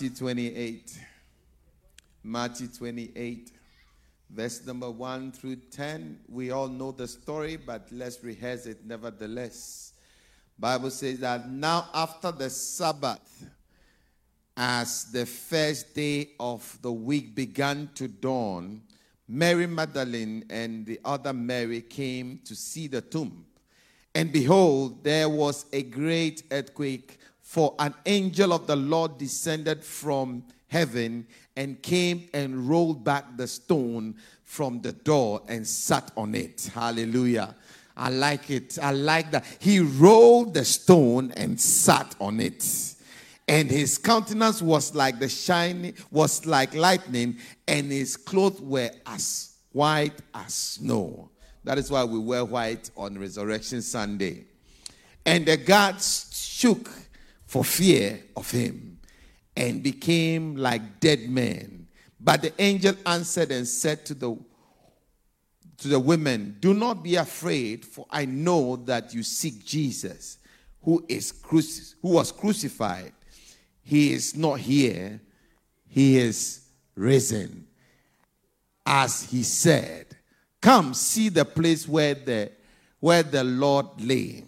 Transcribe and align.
Matthew 0.00 0.16
28. 0.16 0.98
Matthew 2.24 2.68
28, 2.68 3.52
verse 4.30 4.64
number 4.64 4.90
1 4.90 5.32
through 5.32 5.56
10. 5.56 6.20
We 6.30 6.52
all 6.52 6.68
know 6.68 6.90
the 6.90 7.06
story, 7.06 7.58
but 7.58 7.86
let's 7.92 8.24
rehearse 8.24 8.64
it 8.64 8.86
nevertheless. 8.86 9.92
Bible 10.58 10.90
says 10.90 11.18
that 11.18 11.50
now 11.50 11.86
after 11.92 12.32
the 12.32 12.48
Sabbath, 12.48 13.44
as 14.56 15.12
the 15.12 15.26
first 15.26 15.92
day 15.92 16.30
of 16.40 16.78
the 16.80 16.92
week 16.92 17.34
began 17.34 17.90
to 17.96 18.08
dawn, 18.08 18.80
Mary 19.28 19.66
Magdalene 19.66 20.46
and 20.48 20.86
the 20.86 20.98
other 21.04 21.34
Mary 21.34 21.82
came 21.82 22.40
to 22.46 22.54
see 22.54 22.86
the 22.86 23.02
tomb. 23.02 23.44
And 24.14 24.32
behold, 24.32 25.04
there 25.04 25.28
was 25.28 25.66
a 25.74 25.82
great 25.82 26.44
earthquake 26.50 27.19
for 27.50 27.74
an 27.80 27.92
angel 28.06 28.52
of 28.52 28.68
the 28.68 28.76
Lord 28.76 29.18
descended 29.18 29.82
from 29.82 30.44
heaven 30.68 31.26
and 31.56 31.82
came 31.82 32.28
and 32.32 32.68
rolled 32.68 33.02
back 33.02 33.24
the 33.36 33.48
stone 33.48 34.14
from 34.44 34.80
the 34.82 34.92
door 34.92 35.42
and 35.48 35.66
sat 35.66 36.12
on 36.16 36.36
it. 36.36 36.70
Hallelujah. 36.72 37.56
I 37.96 38.10
like 38.10 38.50
it. 38.50 38.78
I 38.80 38.92
like 38.92 39.32
that. 39.32 39.44
He 39.58 39.80
rolled 39.80 40.54
the 40.54 40.64
stone 40.64 41.32
and 41.36 41.60
sat 41.60 42.14
on 42.20 42.38
it. 42.38 42.64
And 43.48 43.68
his 43.68 43.98
countenance 43.98 44.62
was 44.62 44.94
like 44.94 45.18
the 45.18 45.28
shining, 45.28 45.94
was 46.12 46.46
like 46.46 46.72
lightning, 46.72 47.38
and 47.66 47.90
his 47.90 48.16
clothes 48.16 48.60
were 48.60 48.92
as 49.06 49.56
white 49.72 50.20
as 50.32 50.54
snow. 50.54 51.30
That 51.64 51.78
is 51.78 51.90
why 51.90 52.04
we 52.04 52.20
wear 52.20 52.44
white 52.44 52.92
on 52.96 53.18
Resurrection 53.18 53.82
Sunday. 53.82 54.44
And 55.26 55.44
the 55.46 55.56
guards 55.56 56.30
shook 56.32 56.88
for 57.50 57.64
fear 57.64 58.22
of 58.36 58.48
him 58.48 58.96
and 59.56 59.82
became 59.82 60.54
like 60.54 61.00
dead 61.00 61.28
men. 61.28 61.88
But 62.20 62.42
the 62.42 62.52
angel 62.62 62.94
answered 63.04 63.50
and 63.50 63.66
said 63.66 64.06
to 64.06 64.14
the 64.14 64.38
to 65.78 65.88
the 65.88 65.98
women, 65.98 66.58
Do 66.60 66.72
not 66.74 67.02
be 67.02 67.16
afraid, 67.16 67.84
for 67.84 68.06
I 68.08 68.24
know 68.24 68.76
that 68.76 69.12
you 69.12 69.24
seek 69.24 69.64
Jesus, 69.64 70.38
who 70.82 71.04
is 71.08 71.32
cruci- 71.32 71.94
who 72.00 72.10
was 72.10 72.30
crucified. 72.30 73.12
He 73.82 74.12
is 74.12 74.36
not 74.36 74.60
here, 74.60 75.20
he 75.88 76.18
is 76.18 76.60
risen. 76.94 77.66
As 78.86 79.24
he 79.24 79.42
said, 79.42 80.06
Come 80.60 80.94
see 80.94 81.30
the 81.30 81.44
place 81.44 81.88
where 81.88 82.14
the 82.14 82.52
where 83.00 83.24
the 83.24 83.42
Lord 83.42 83.86
lay 83.98 84.44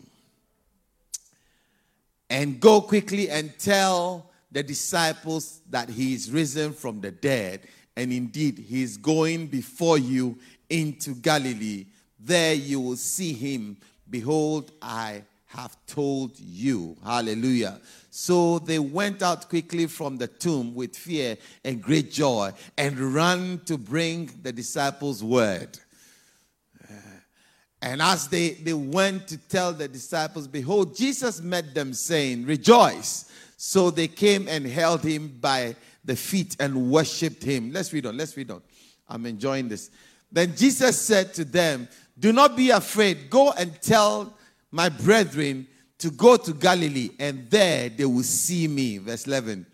and 2.33 2.59
go 2.59 2.81
quickly 2.81 3.29
and 3.29 3.57
tell 3.59 4.31
the 4.51 4.63
disciples 4.63 5.61
that 5.69 5.91
he 5.91 6.15
is 6.15 6.31
risen 6.31 6.73
from 6.73 6.99
the 7.03 7.11
dead. 7.11 7.61
And 7.95 8.11
indeed, 8.11 8.59
he 8.59 8.83
is 8.83 8.97
going 8.97 9.49
before 9.49 9.99
you 9.99 10.39
into 10.71 11.15
Galilee. 11.15 11.85
There 12.19 12.55
you 12.55 12.81
will 12.81 12.97
see 12.97 13.35
him. 13.35 13.77
Behold, 14.09 14.73
I 14.81 15.25
have 15.45 15.77
told 15.87 16.41
you. 16.41 16.97
Hallelujah. 17.05 17.79
So 18.09 18.59
they 18.61 18.79
went 18.79 19.23
out 19.23 19.51
quickly 19.51 19.87
from 19.87 20.17
the 20.17 20.29
tomb 20.29 20.75
with 20.75 20.97
fear 20.97 21.37
and 21.63 21.83
great 21.83 22.11
joy 22.11 22.53
and 22.79 22.99
ran 22.99 23.61
to 23.67 23.77
bring 23.77 24.31
the 24.43 24.53
disciples 24.53 25.23
word. 25.23 25.79
And 27.83 28.01
as 28.01 28.29
they, 28.29 28.51
they 28.51 28.73
went 28.73 29.27
to 29.29 29.37
tell 29.37 29.73
the 29.73 29.89
disciples, 29.89 30.47
behold, 30.47 30.97
Jesus 30.97 31.43
met 31.43 31.75
them, 31.75 31.93
saying, 31.93 32.47
Rejoice. 32.47 33.31
So 33.57 33.91
they 33.91 34.09
came 34.09 34.49
and 34.49 34.65
held 34.65 35.03
him 35.03 35.37
by 35.41 35.75
the 36.05 36.17
feet 36.17 36.57
and 36.61 36.91
worshipped 36.91 37.43
him. 37.43 37.73
Let's 37.73 37.93
read 37.93 38.07
on, 38.07 38.17
let's 38.17 38.37
read 38.37 38.51
on. 38.53 38.63
I'm 39.09 39.27
enjoying 39.27 39.69
this. 39.69 39.91
Then 40.31 40.57
Jesus 40.57 41.01
said 41.01 41.35
to 41.35 41.45
them, 41.45 41.89
Do 42.19 42.33
not 42.33 42.57
be 42.57 42.71
afraid. 42.71 43.29
Go 43.29 43.53
and 43.53 43.81
tell 43.83 44.37
my 44.71 44.89
brethren 44.89 45.67
to 45.99 46.11
go 46.11 46.37
to 46.37 46.53
Galilee, 46.53 47.11
and 47.19 47.51
there 47.51 47.89
they 47.89 48.05
will 48.05 48.23
see 48.23 48.67
me. 48.69 48.99
Verse 48.99 49.27
11. 49.27 49.67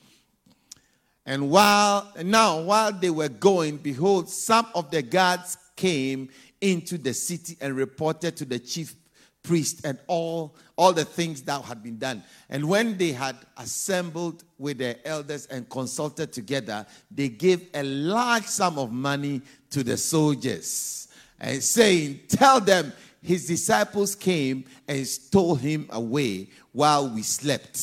And 1.24 1.50
while 1.50 2.10
now, 2.24 2.62
while 2.62 2.92
they 2.92 3.10
were 3.10 3.28
going, 3.28 3.76
behold, 3.76 4.30
some 4.30 4.66
of 4.74 4.90
the 4.90 5.02
guards 5.02 5.58
came 5.76 6.30
into 6.60 6.98
the 6.98 7.14
city 7.14 7.56
and 7.60 7.76
reported 7.76 8.36
to 8.36 8.44
the 8.44 8.58
chief 8.58 8.94
priest 9.42 9.84
and 9.84 9.98
all, 10.06 10.56
all 10.76 10.92
the 10.92 11.04
things 11.04 11.42
that 11.42 11.64
had 11.64 11.82
been 11.82 11.98
done. 11.98 12.22
And 12.50 12.68
when 12.68 12.98
they 12.98 13.12
had 13.12 13.36
assembled 13.56 14.44
with 14.58 14.78
their 14.78 14.96
elders 15.04 15.46
and 15.46 15.68
consulted 15.70 16.32
together, 16.32 16.86
they 17.10 17.28
gave 17.28 17.68
a 17.74 17.82
large 17.82 18.44
sum 18.44 18.78
of 18.78 18.92
money 18.92 19.40
to 19.70 19.82
the 19.82 19.96
soldiers 19.96 21.08
and 21.40 21.62
saying, 21.62 22.20
Tell 22.28 22.60
them 22.60 22.92
his 23.22 23.46
disciples 23.46 24.14
came 24.14 24.64
and 24.86 25.06
stole 25.06 25.54
him 25.54 25.86
away 25.90 26.48
while 26.72 27.08
we 27.08 27.22
slept. 27.22 27.78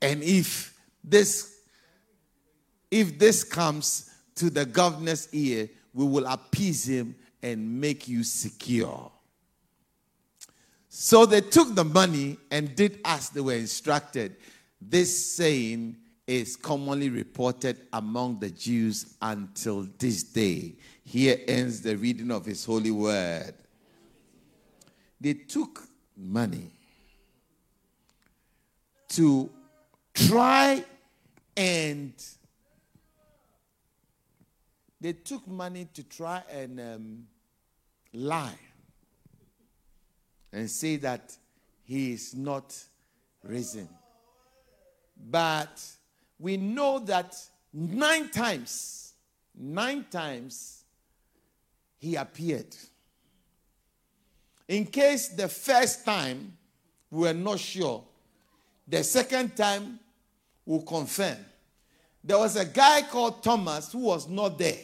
And 0.00 0.22
if 0.22 0.74
this 1.04 1.56
if 2.90 3.18
this 3.18 3.44
comes 3.44 4.10
to 4.36 4.48
the 4.48 4.64
governor's 4.64 5.28
ear, 5.32 5.68
we 5.92 6.06
will 6.06 6.26
appease 6.26 6.88
him 6.88 7.14
and 7.42 7.80
make 7.80 8.08
you 8.08 8.24
secure. 8.24 9.10
So 10.88 11.26
they 11.26 11.40
took 11.40 11.74
the 11.74 11.84
money 11.84 12.38
and 12.50 12.74
did 12.74 13.00
as 13.04 13.30
they 13.30 13.40
were 13.40 13.54
instructed. 13.54 14.36
This 14.80 15.34
saying 15.34 15.96
is 16.26 16.56
commonly 16.56 17.08
reported 17.08 17.78
among 17.92 18.38
the 18.38 18.50
Jews 18.50 19.14
until 19.22 19.88
this 19.98 20.22
day. 20.22 20.74
Here 21.04 21.38
ends 21.46 21.80
the 21.80 21.96
reading 21.96 22.30
of 22.30 22.44
his 22.44 22.64
holy 22.64 22.90
word. 22.90 23.54
They 25.20 25.34
took 25.34 25.88
money 26.16 26.70
to 29.10 29.50
try 30.14 30.84
and 31.56 32.12
they 35.00 35.12
took 35.12 35.46
money 35.46 35.88
to 35.94 36.02
try 36.02 36.42
and 36.50 36.80
um, 36.80 37.26
lie 38.12 38.58
and 40.52 40.70
say 40.70 40.96
that 40.96 41.36
he 41.84 42.12
is 42.12 42.34
not 42.34 42.76
risen. 43.42 43.88
But 45.30 45.82
we 46.38 46.56
know 46.56 46.98
that 47.00 47.36
nine 47.72 48.30
times, 48.30 49.12
nine 49.54 50.06
times 50.10 50.84
he 51.98 52.16
appeared. 52.16 52.76
In 54.66 54.86
case 54.86 55.28
the 55.28 55.48
first 55.48 56.04
time 56.04 56.56
we 57.10 57.20
were 57.20 57.34
not 57.34 57.58
sure, 57.58 58.04
the 58.86 59.02
second 59.02 59.56
time 59.56 59.98
we'll 60.66 60.82
confirm 60.82 61.38
there 62.22 62.38
was 62.38 62.56
a 62.56 62.64
guy 62.64 63.02
called 63.02 63.42
Thomas 63.42 63.92
who 63.92 64.00
was 64.00 64.28
not 64.28 64.58
there. 64.58 64.78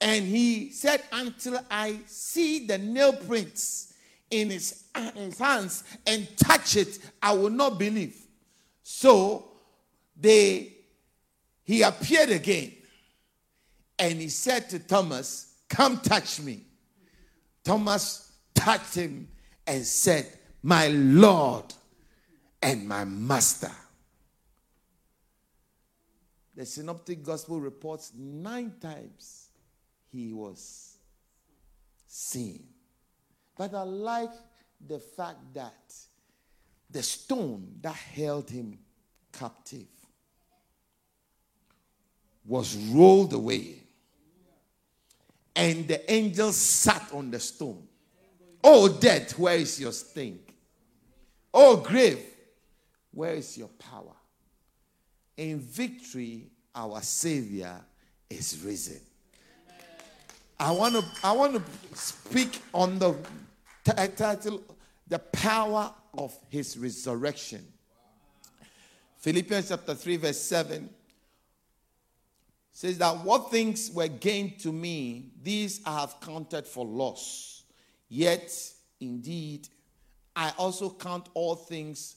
And 0.00 0.24
he 0.26 0.70
said, 0.70 1.02
Until 1.12 1.60
I 1.70 1.98
see 2.06 2.66
the 2.66 2.78
nail 2.78 3.12
prints 3.12 3.94
in 4.30 4.50
his, 4.50 4.84
uh, 4.94 5.10
his 5.12 5.38
hands 5.38 5.84
and 6.06 6.28
touch 6.36 6.76
it, 6.76 6.98
I 7.22 7.32
will 7.32 7.50
not 7.50 7.78
believe. 7.78 8.16
So 8.82 9.52
they 10.16 10.74
he 11.64 11.82
appeared 11.82 12.30
again 12.30 12.72
and 13.98 14.20
he 14.20 14.28
said 14.28 14.68
to 14.70 14.78
Thomas, 14.78 15.54
Come 15.68 16.00
touch 16.00 16.40
me. 16.40 16.62
Thomas 17.64 18.32
touched 18.54 18.94
him 18.94 19.28
and 19.66 19.84
said, 19.84 20.26
My 20.62 20.88
Lord 20.88 21.72
and 22.60 22.86
my 22.86 23.04
Master. 23.04 23.70
The 26.56 26.64
Synoptic 26.64 27.22
Gospel 27.22 27.60
reports 27.60 28.12
nine 28.16 28.74
times 28.80 29.48
he 30.10 30.32
was 30.32 30.96
seen. 32.06 32.64
But 33.56 33.74
I 33.74 33.82
like 33.82 34.30
the 34.86 34.98
fact 34.98 35.38
that 35.54 35.94
the 36.90 37.02
stone 37.02 37.74
that 37.80 37.94
held 37.94 38.48
him 38.50 38.78
captive 39.32 39.86
was 42.46 42.76
rolled 42.76 43.32
away. 43.32 43.80
And 45.56 45.88
the 45.88 46.12
angel 46.12 46.52
sat 46.52 47.10
on 47.12 47.30
the 47.30 47.40
stone. 47.40 47.86
Oh, 48.62 48.88
death, 48.88 49.38
where 49.38 49.56
is 49.56 49.80
your 49.80 49.92
sting? 49.92 50.40
Oh, 51.52 51.76
grave, 51.76 52.24
where 53.12 53.34
is 53.34 53.56
your 53.58 53.68
power? 53.68 54.14
In 55.36 55.58
victory, 55.58 56.48
our 56.74 57.00
Savior 57.02 57.80
is 58.30 58.60
risen. 58.64 59.00
I 60.58 60.70
want 60.70 60.94
to 60.94 61.04
I 61.22 61.32
want 61.32 61.54
to 61.54 61.96
speak 61.96 62.62
on 62.72 62.98
the 62.98 63.14
t- 63.84 63.92
title 64.16 64.62
The 65.08 65.18
Power 65.18 65.92
of 66.16 66.36
His 66.48 66.78
Resurrection. 66.78 67.64
Philippians 69.18 69.70
chapter 69.70 69.94
3, 69.94 70.16
verse 70.18 70.40
7 70.40 70.88
says 72.72 72.98
that 72.98 73.24
what 73.24 73.50
things 73.50 73.90
were 73.92 74.08
gained 74.08 74.58
to 74.60 74.72
me, 74.72 75.30
these 75.42 75.80
I 75.86 76.00
have 76.00 76.20
counted 76.20 76.66
for 76.66 76.84
loss. 76.84 77.62
Yet, 78.08 78.52
indeed, 79.00 79.68
I 80.36 80.52
also 80.58 80.90
count 80.90 81.28
all 81.34 81.54
things 81.54 82.16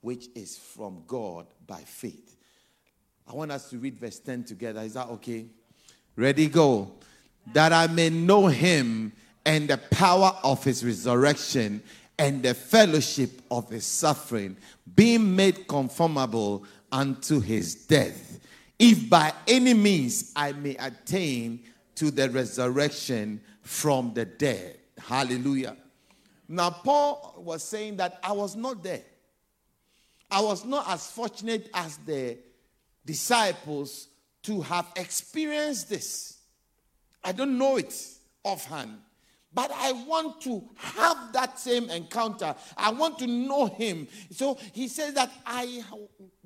which 0.00 0.28
is 0.34 0.56
from 0.56 1.02
God 1.06 1.46
by 1.66 1.80
faith. 1.80 2.36
I 3.26 3.34
want 3.34 3.52
us 3.52 3.70
to 3.70 3.78
read 3.78 3.98
verse 3.98 4.18
10 4.18 4.44
together. 4.44 4.80
Is 4.80 4.94
that 4.94 5.08
okay? 5.08 5.46
Ready, 6.16 6.48
go. 6.48 6.92
That 7.52 7.72
I 7.72 7.86
may 7.86 8.10
know 8.10 8.46
him 8.46 9.12
and 9.44 9.68
the 9.68 9.78
power 9.78 10.36
of 10.42 10.64
his 10.64 10.84
resurrection 10.84 11.82
and 12.18 12.42
the 12.42 12.52
fellowship 12.52 13.40
of 13.50 13.70
his 13.70 13.86
suffering, 13.86 14.56
being 14.94 15.34
made 15.34 15.66
conformable 15.66 16.64
unto 16.92 17.40
his 17.40 17.74
death, 17.74 18.40
if 18.78 19.08
by 19.08 19.32
any 19.46 19.72
means 19.72 20.32
I 20.36 20.52
may 20.52 20.76
attain 20.76 21.60
to 21.94 22.10
the 22.10 22.28
resurrection 22.28 23.40
from 23.62 24.12
the 24.12 24.24
dead. 24.24 24.78
Hallelujah. 24.98 25.76
Now, 26.48 26.70
Paul 26.70 27.36
was 27.38 27.62
saying 27.62 27.96
that 27.98 28.18
I 28.22 28.32
was 28.32 28.56
not 28.56 28.82
there. 28.82 29.02
I 30.30 30.40
was 30.40 30.64
not 30.64 30.88
as 30.88 31.10
fortunate 31.10 31.70
as 31.74 31.96
the 31.98 32.38
disciples 33.04 34.08
to 34.44 34.60
have 34.62 34.86
experienced 34.96 35.88
this. 35.90 36.38
I 37.22 37.32
don't 37.32 37.58
know 37.58 37.76
it 37.76 37.94
offhand. 38.44 38.98
But 39.52 39.72
I 39.74 39.90
want 39.92 40.40
to 40.42 40.62
have 40.76 41.32
that 41.32 41.58
same 41.58 41.90
encounter. 41.90 42.54
I 42.76 42.92
want 42.92 43.18
to 43.18 43.26
know 43.26 43.66
him. 43.66 44.06
So 44.30 44.56
he 44.72 44.86
says 44.86 45.14
that 45.14 45.30
I, 45.44 45.82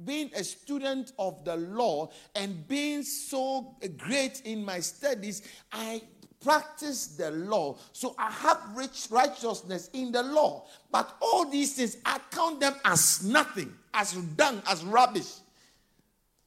being 0.02 0.30
a 0.34 0.42
student 0.42 1.12
of 1.18 1.44
the 1.44 1.56
law 1.56 2.10
and 2.34 2.66
being 2.66 3.02
so 3.02 3.76
great 3.98 4.40
in 4.46 4.64
my 4.64 4.80
studies, 4.80 5.42
I 5.70 6.00
practice 6.44 7.08
the 7.08 7.30
law. 7.30 7.76
So 7.92 8.14
I 8.18 8.30
have 8.30 8.60
rich 8.74 9.08
righteousness 9.10 9.90
in 9.92 10.12
the 10.12 10.22
law. 10.22 10.66
But 10.92 11.16
all 11.20 11.48
these 11.50 11.74
things, 11.74 11.96
I 12.04 12.20
count 12.30 12.60
them 12.60 12.74
as 12.84 13.24
nothing, 13.24 13.72
as 13.92 14.12
dung, 14.12 14.62
as 14.68 14.84
rubbish. 14.84 15.32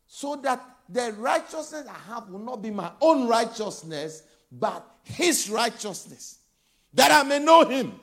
So 0.08 0.36
that 0.38 0.64
the 0.88 1.14
righteousness 1.18 1.88
I 1.88 2.14
have 2.14 2.30
will 2.30 2.40
not 2.40 2.62
be 2.62 2.70
my 2.70 2.92
own 3.02 3.28
righteousness, 3.28 4.24
but 4.52 4.86
his 5.04 5.50
righteousness 5.50 6.40
that 6.94 7.12
I 7.12 7.28
may 7.28 7.40
know 7.40 7.68
him. 7.68 8.00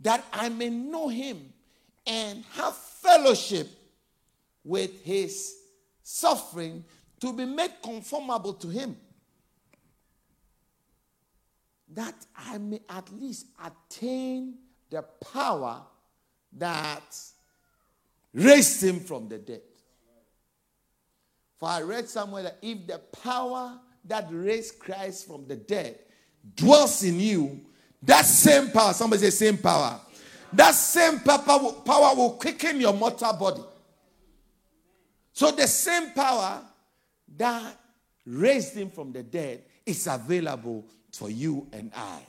That 0.00 0.24
I 0.32 0.48
may 0.48 0.68
know 0.68 1.08
him 1.08 1.52
and 2.06 2.44
have 2.52 2.76
fellowship 2.76 3.68
with 4.62 5.02
his 5.04 5.56
suffering 6.02 6.84
to 7.20 7.32
be 7.32 7.44
made 7.44 7.72
conformable 7.82 8.52
to 8.54 8.68
him. 8.68 8.96
That 11.94 12.14
I 12.36 12.58
may 12.58 12.80
at 12.88 13.12
least 13.12 13.46
attain 13.64 14.54
the 14.90 15.02
power 15.02 15.82
that 16.58 17.16
raised 18.32 18.82
him 18.82 19.00
from 19.00 19.28
the 19.28 19.38
dead. 19.38 19.62
For 21.58 21.68
I 21.68 21.80
read 21.82 22.08
somewhere 22.08 22.42
that 22.44 22.58
if 22.60 22.86
the 22.86 22.98
power 22.98 23.78
that 24.04 24.26
raised 24.30 24.78
Christ 24.78 25.26
from 25.26 25.46
the 25.46 25.56
dead 25.56 25.98
dwells 26.54 27.02
in 27.02 27.18
you, 27.18 27.60
that 28.02 28.24
same 28.24 28.70
power, 28.70 28.92
somebody 28.92 29.22
say 29.22 29.30
same 29.30 29.58
power, 29.58 29.98
that 30.52 30.72
same 30.72 31.20
power 31.20 31.58
will, 31.58 31.72
power 31.72 32.14
will 32.14 32.32
quicken 32.32 32.80
your 32.80 32.92
mortal 32.92 33.32
body. 33.32 33.62
So 35.32 35.50
the 35.50 35.66
same 35.66 36.12
power 36.12 36.62
that 37.36 37.76
raised 38.24 38.74
him 38.74 38.90
from 38.90 39.12
the 39.12 39.22
dead 39.22 39.64
is 39.84 40.06
available 40.06 40.84
for 41.16 41.30
you 41.30 41.66
and 41.72 41.90
I. 41.96 42.20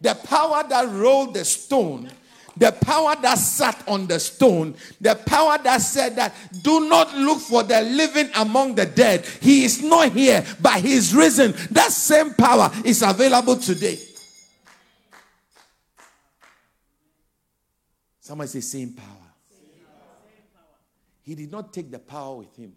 The 0.00 0.14
power 0.14 0.64
that 0.68 0.88
rolled 0.88 1.34
the 1.34 1.44
stone 1.44 2.10
the 2.56 2.72
power 2.72 3.16
that 3.22 3.38
sat 3.38 3.82
on 3.88 4.06
the 4.06 4.20
stone, 4.20 4.74
the 5.00 5.14
power 5.14 5.56
that 5.58 5.78
said 5.78 6.16
that 6.16 6.34
do 6.62 6.88
not 6.88 7.14
look 7.14 7.38
for 7.38 7.62
the 7.62 7.80
living 7.80 8.28
among 8.36 8.74
the 8.74 8.86
dead. 8.86 9.24
He 9.40 9.64
is 9.64 9.82
not 9.82 10.12
here, 10.12 10.44
but 10.60 10.80
he 10.80 10.92
is 10.92 11.14
risen. 11.14 11.54
That 11.70 11.90
same 11.90 12.34
power 12.34 12.70
is 12.84 13.02
available 13.02 13.56
today. 13.56 13.98
Somebody 18.20 18.48
say, 18.48 18.60
same 18.60 18.92
power. 18.92 19.06
He 21.22 21.34
did 21.34 21.50
not 21.50 21.72
take 21.72 21.90
the 21.90 21.98
power 21.98 22.36
with 22.36 22.54
him, 22.56 22.74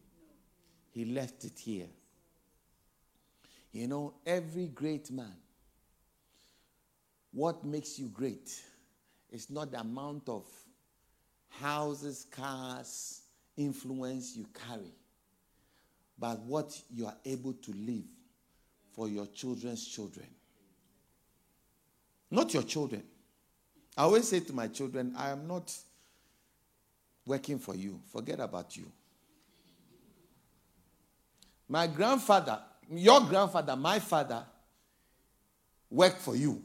he 0.92 1.06
left 1.06 1.44
it 1.44 1.60
here. 1.60 1.88
You 3.74 3.88
know, 3.88 4.14
every 4.26 4.68
great 4.68 5.12
man, 5.12 5.36
what 7.32 7.66
makes 7.66 8.00
you 8.00 8.08
great? 8.08 8.50
is 9.34 9.50
not 9.50 9.72
the 9.72 9.80
amount 9.80 10.30
of 10.30 10.46
houses, 11.50 12.28
cars, 12.32 13.24
influence 13.58 14.36
you 14.38 14.46
carry, 14.68 14.94
but 16.18 16.40
what 16.42 16.80
you 16.94 17.08
are 17.08 17.18
able 17.26 17.54
to 17.54 17.72
live 17.72 18.06
for 18.96 19.10
your 19.10 19.26
children's 19.26 19.86
children. 19.88 20.28
Not 22.30 22.54
your 22.54 22.64
children. 22.64 23.04
I 23.98 24.04
always 24.04 24.28
say 24.28 24.40
to 24.40 24.54
my 24.54 24.68
children, 24.68 25.14
I 25.18 25.32
am 25.32 25.48
not 25.48 25.76
working 27.26 27.58
for 27.58 27.76
you. 27.76 28.00
Forget 28.12 28.40
about 28.40 28.78
you. 28.78 28.92
My 31.68 31.88
grandfather, 31.88 32.60
your 32.92 33.22
grandfather, 33.22 33.76
my 33.76 34.00
father, 34.00 34.44
worked 35.90 36.22
for 36.22 36.36
you. 36.36 36.62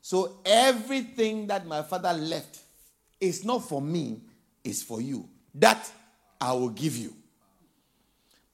So 0.00 0.38
everything 0.44 1.46
that 1.48 1.66
my 1.66 1.82
father 1.82 2.12
left 2.12 2.60
is 3.20 3.44
not 3.44 3.68
for 3.68 3.82
me, 3.82 4.20
it's 4.62 4.82
for 4.82 5.00
you. 5.00 5.28
That 5.54 5.90
I 6.40 6.52
will 6.52 6.68
give 6.68 6.96
you. 6.96 7.14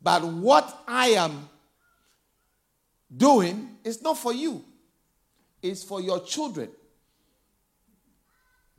But 0.01 0.25
what 0.25 0.83
I 0.89 1.09
am 1.09 1.49
doing 3.15 3.77
is 3.85 4.03
not 4.03 4.19
for 4.19 4.33
you, 4.33 4.65
it's 5.63 5.83
for 5.83 6.01
your 6.01 6.21
children. 6.21 6.71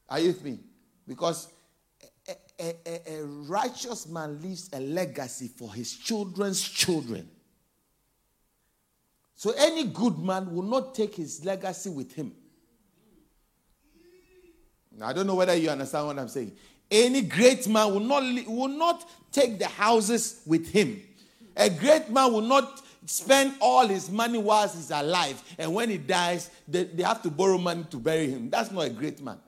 Are 0.09 0.19
you 0.19 0.27
with 0.27 0.43
me? 0.43 0.59
Because 1.07 1.47
a, 2.29 2.75
a, 2.85 3.19
a, 3.19 3.25
righteous 3.25 4.07
man 4.07 4.41
leaves 4.41 4.69
a 4.73 4.79
legacy 4.79 5.47
for 5.47 5.73
his 5.73 5.95
children's 5.97 6.61
children. 6.61 7.29
So 9.35 9.53
any 9.57 9.85
good 9.85 10.19
man 10.19 10.53
will 10.53 10.63
not 10.63 10.95
take 10.95 11.15
his 11.15 11.43
legacy 11.43 11.89
with 11.89 12.13
him. 12.13 12.33
I 15.01 15.11
don't 15.11 15.25
know 15.25 15.35
whether 15.35 15.55
you 15.55 15.69
understand 15.69 16.07
what 16.07 16.19
I'm 16.19 16.27
saying. 16.27 16.51
Any 16.89 17.23
great 17.23 17.67
man 17.67 17.91
will 17.91 17.99
not, 17.99 18.23
will 18.47 18.67
not 18.67 19.09
take 19.31 19.57
the 19.57 19.67
houses 19.67 20.41
with 20.45 20.69
him. 20.69 21.01
A 21.57 21.69
great 21.69 22.09
man 22.09 22.31
will 22.31 22.41
not 22.41 22.81
spend 23.05 23.55
all 23.59 23.87
his 23.87 24.09
money 24.09 24.37
whilst 24.37 24.75
he's 24.75 24.91
alive. 24.91 25.41
And 25.57 25.73
when 25.73 25.89
he 25.89 25.97
dies, 25.97 26.49
they, 26.67 26.83
they 26.85 27.03
have 27.03 27.21
to 27.23 27.29
borrow 27.31 27.57
money 27.57 27.85
to 27.89 27.97
bury 27.97 28.29
him. 28.29 28.49
That's 28.49 28.71
not 28.71 28.85
a 28.85 28.89
great 28.89 29.21
man. 29.21 29.39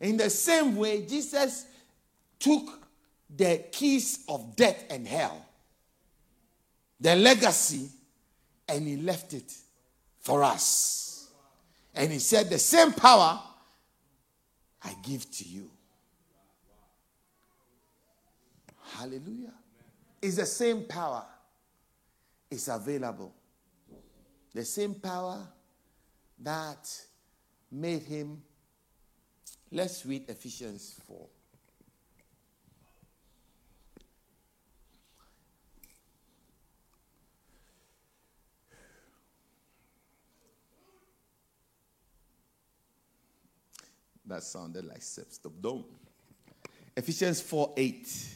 In 0.00 0.16
the 0.18 0.28
same 0.28 0.76
way, 0.76 1.06
Jesus 1.06 1.66
took 2.38 2.86
the 3.34 3.64
keys 3.72 4.24
of 4.28 4.54
death 4.54 4.84
and 4.90 5.06
hell, 5.06 5.45
the 7.00 7.14
legacy, 7.14 7.88
and 8.68 8.86
he 8.86 8.96
left 8.96 9.34
it 9.34 9.52
for 10.20 10.42
us. 10.42 11.28
And 11.94 12.12
he 12.12 12.18
said, 12.18 12.50
The 12.50 12.58
same 12.58 12.92
power 12.92 13.40
I 14.82 14.94
give 15.02 15.30
to 15.30 15.44
you. 15.44 15.70
Hallelujah. 18.96 19.52
It's 20.22 20.36
the 20.36 20.46
same 20.46 20.84
power. 20.84 21.24
It's 22.50 22.68
available. 22.68 23.34
The 24.54 24.64
same 24.64 24.94
power 24.94 25.46
that 26.38 26.88
made 27.70 28.02
him 28.02 28.42
Let's 29.72 30.06
read 30.06 30.28
Ephesians 30.28 31.00
4. 31.08 31.26
That 44.26 44.42
sounded 44.42 44.86
like 44.86 45.02
stop 45.02 45.52
dome. 45.60 45.84
Ephesians 46.96 47.40
4 47.40 47.74
8. 47.76 48.28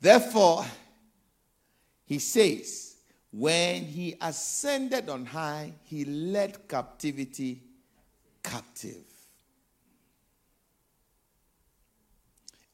Therefore, 0.00 0.64
he 2.04 2.18
says, 2.18 2.96
when 3.32 3.84
he 3.84 4.16
ascended 4.20 5.08
on 5.08 5.26
high, 5.26 5.72
he 5.84 6.04
led 6.04 6.68
captivity 6.68 7.62
captive 8.42 9.04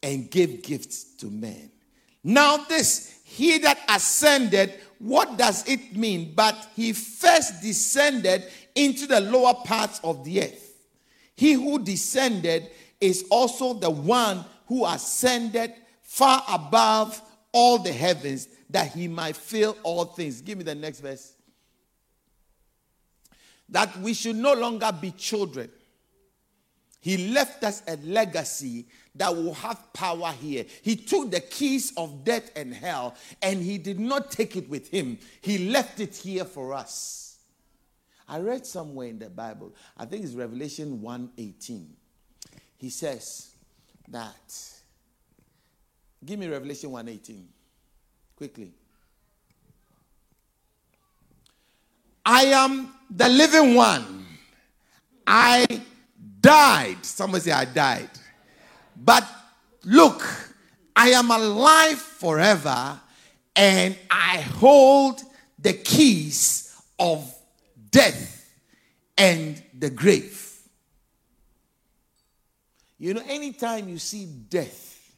and 0.03 0.31
gave 0.31 0.63
gifts 0.63 1.05
to 1.17 1.27
men. 1.27 1.71
Now, 2.25 2.59
this, 2.69 3.21
he 3.25 3.59
that 3.59 3.79
ascended, 3.89 4.75
what 4.99 5.37
does 5.37 5.67
it 5.67 5.97
mean? 5.97 6.33
But 6.35 6.69
he 6.77 6.93
first 6.93 7.63
descended 7.63 8.45
into 8.75 9.07
the 9.07 9.21
lower 9.21 9.55
parts 9.65 10.01
of 10.03 10.25
the 10.25 10.43
earth. 10.43 10.73
He 11.37 11.53
who 11.53 11.79
descended 11.79 12.71
is 13.01 13.25
also 13.31 13.75
the 13.75 13.91
one 13.91 14.45
who 14.67 14.87
ascended 14.87 15.73
far 16.03 16.43
above 16.49 17.21
all 17.53 17.79
the 17.79 17.93
heavens 17.93 18.49
that 18.71 18.93
he 18.93 19.09
might 19.09 19.37
fill 19.37 19.77
all 19.83 20.05
things. 20.05 20.41
Give 20.41 20.59
me 20.59 20.65
the 20.65 20.75
next 20.75 21.01
verse. 21.01 21.35
That 23.69 23.97
we 23.99 24.15
should 24.15 24.37
no 24.37 24.55
longer 24.55 24.91
be 24.99 25.11
children. 25.13 25.71
He 27.01 27.33
left 27.33 27.65
us 27.65 27.83
a 27.89 27.97
legacy 27.97 28.87
that 29.17 29.35
will 29.35 29.55
have 29.55 29.93
power 29.93 30.33
here. 30.41 30.65
He 30.83 30.95
took 30.97 31.31
the 31.31 31.41
keys 31.41 31.93
of 31.97 32.25
death 32.25 32.51
and 32.55 32.73
hell 32.73 33.17
and 33.43 33.61
he 33.61 33.77
did 33.77 33.99
not 33.99 34.31
take 34.31 34.57
it 34.57 34.71
with 34.71 34.89
him. 34.89 35.19
He 35.41 35.71
left 35.71 35.99
it 35.99 36.15
here 36.15 36.45
for 36.45 36.73
us. 36.73 37.22
I 38.33 38.39
read 38.39 38.65
somewhere 38.65 39.09
in 39.09 39.19
the 39.19 39.29
Bible, 39.29 39.75
I 39.95 40.07
think 40.07 40.25
it's 40.25 40.33
Revelation 40.33 41.03
1:18. 41.03 41.87
He 42.79 42.89
says 42.89 43.51
that 44.09 44.73
Give 46.25 46.39
me 46.39 46.47
Revelation 46.47 46.91
1:18 46.91 47.45
quickly. 48.35 48.73
I 52.25 52.45
am 52.45 52.95
the 53.11 53.29
living 53.29 53.75
one. 53.75 54.25
I 55.27 55.67
died. 56.41 57.05
Somebody 57.05 57.45
say, 57.45 57.53
I 57.53 57.67
died. 57.67 58.11
But 58.97 59.29
look, 59.85 60.23
I 60.97 61.11
am 61.11 61.31
alive 61.31 61.99
forever 61.99 62.99
and 63.55 63.99
I 64.11 64.41
hold 64.41 65.21
the 65.59 65.75
keys 65.75 66.81
of 66.99 67.42
death 67.93 68.51
and 69.17 69.63
the 69.79 69.91
grave. 69.91 70.59
You 72.99 73.15
know, 73.15 73.23
anytime 73.29 73.89
you 73.89 73.99
see 73.99 74.27
death, 74.27 75.15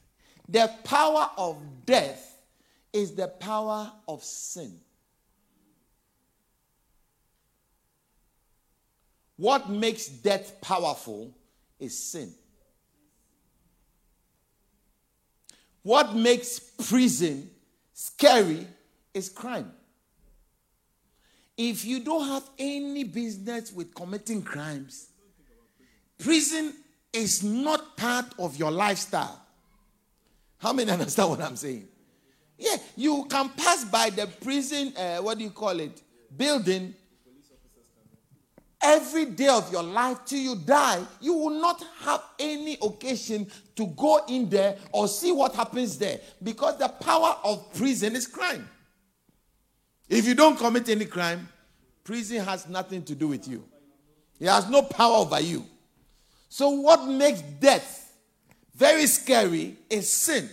the 0.47 0.71
power 0.83 1.29
of 1.37 1.57
death 1.85 2.37
is 2.93 3.15
the 3.15 3.27
power 3.27 3.91
of 4.07 4.23
sin. 4.23 4.79
What 9.37 9.69
makes 9.69 10.07
death 10.07 10.61
powerful 10.61 11.35
is 11.79 11.97
sin. 11.97 12.33
What 15.83 16.15
makes 16.15 16.59
prison 16.59 17.49
scary 17.93 18.65
is 19.13 19.29
crime. 19.29 19.71
If 21.57 21.85
you 21.85 22.01
don't 22.01 22.27
have 22.27 22.43
any 22.59 23.03
business 23.03 23.71
with 23.71 23.93
committing 23.95 24.41
crimes, 24.41 25.07
prison 26.17 26.73
is 27.13 27.43
not 27.43 27.95
part 27.95 28.25
of 28.37 28.57
your 28.57 28.71
lifestyle. 28.71 29.41
How 30.57 30.73
many 30.73 30.91
understand 30.91 31.29
what 31.29 31.41
I'm 31.41 31.55
saying? 31.55 31.87
Yeah, 32.57 32.77
you 32.95 33.25
can 33.29 33.49
pass 33.49 33.83
by 33.85 34.09
the 34.09 34.27
prison, 34.27 34.93
uh, 34.97 35.17
what 35.17 35.37
do 35.37 35.43
you 35.43 35.49
call 35.49 35.79
it, 35.79 36.01
building 36.35 36.93
every 38.81 39.25
day 39.25 39.47
of 39.47 39.71
your 39.71 39.83
life 39.83 40.19
till 40.25 40.39
you 40.39 40.55
die. 40.55 41.03
You 41.19 41.33
will 41.33 41.59
not 41.61 41.83
have 42.01 42.21
any 42.39 42.77
occasion 42.81 43.47
to 43.75 43.87
go 43.87 44.21
in 44.27 44.49
there 44.49 44.77
or 44.91 45.07
see 45.07 45.31
what 45.31 45.55
happens 45.55 45.97
there 45.97 46.19
because 46.41 46.77
the 46.77 46.87
power 46.87 47.35
of 47.43 47.73
prison 47.73 48.15
is 48.15 48.27
crime. 48.27 48.69
If 50.07 50.25
you 50.27 50.35
don't 50.35 50.57
commit 50.57 50.89
any 50.89 51.05
crime, 51.05 51.47
prison 52.03 52.43
has 52.43 52.67
nothing 52.67 53.03
to 53.03 53.15
do 53.15 53.29
with 53.29 53.47
you, 53.47 53.63
it 54.39 54.47
has 54.47 54.69
no 54.69 54.81
power 54.83 55.17
over 55.17 55.39
you. 55.39 55.65
So, 56.49 56.69
what 56.69 57.05
makes 57.05 57.41
death 57.41 58.05
very 58.75 59.07
scary 59.07 59.77
is 59.89 60.11
sin. 60.11 60.49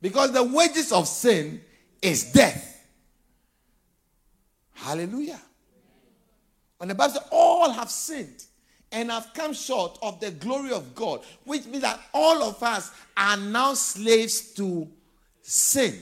Because 0.00 0.32
the 0.32 0.42
wages 0.42 0.92
of 0.92 1.08
sin 1.08 1.60
is 2.00 2.32
death. 2.32 2.86
Hallelujah. 4.74 5.40
And 6.80 6.90
the 6.90 6.94
Bible 6.94 7.14
says, 7.14 7.22
all 7.30 7.70
have 7.70 7.90
sinned 7.90 8.44
and 8.92 9.10
have 9.10 9.30
come 9.34 9.54
short 9.54 9.98
of 10.02 10.20
the 10.20 10.30
glory 10.30 10.72
of 10.72 10.94
God, 10.94 11.22
which 11.44 11.64
means 11.66 11.82
that 11.82 11.98
all 12.12 12.42
of 12.42 12.62
us 12.62 12.92
are 13.16 13.36
now 13.36 13.74
slaves 13.74 14.52
to 14.54 14.86
sin. 15.42 15.98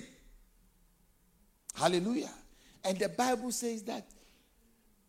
Hallelujah. 1.75 2.31
And 2.85 2.99
the 2.99 3.09
Bible 3.09 3.53
says 3.53 3.83
that 3.85 4.07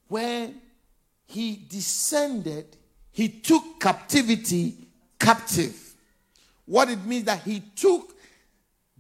when 0.07 0.61
he 1.25 1.65
descended, 1.67 2.77
he 3.11 3.29
took 3.29 3.79
captivity 3.79 4.75
captive. 5.19 5.95
What 6.65 6.89
it 6.89 7.03
means 7.05 7.25
that 7.25 7.41
he 7.41 7.61
took 7.75 8.15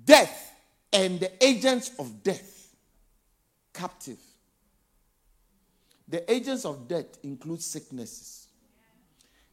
death 0.03 0.51
and 0.91 1.19
the 1.19 1.31
agents 1.43 1.91
of 1.99 2.23
death 2.23 2.75
captive. 3.73 4.19
The 6.07 6.31
agents 6.31 6.65
of 6.65 6.87
death 6.87 7.17
include 7.23 7.61
sicknesses. 7.61 8.47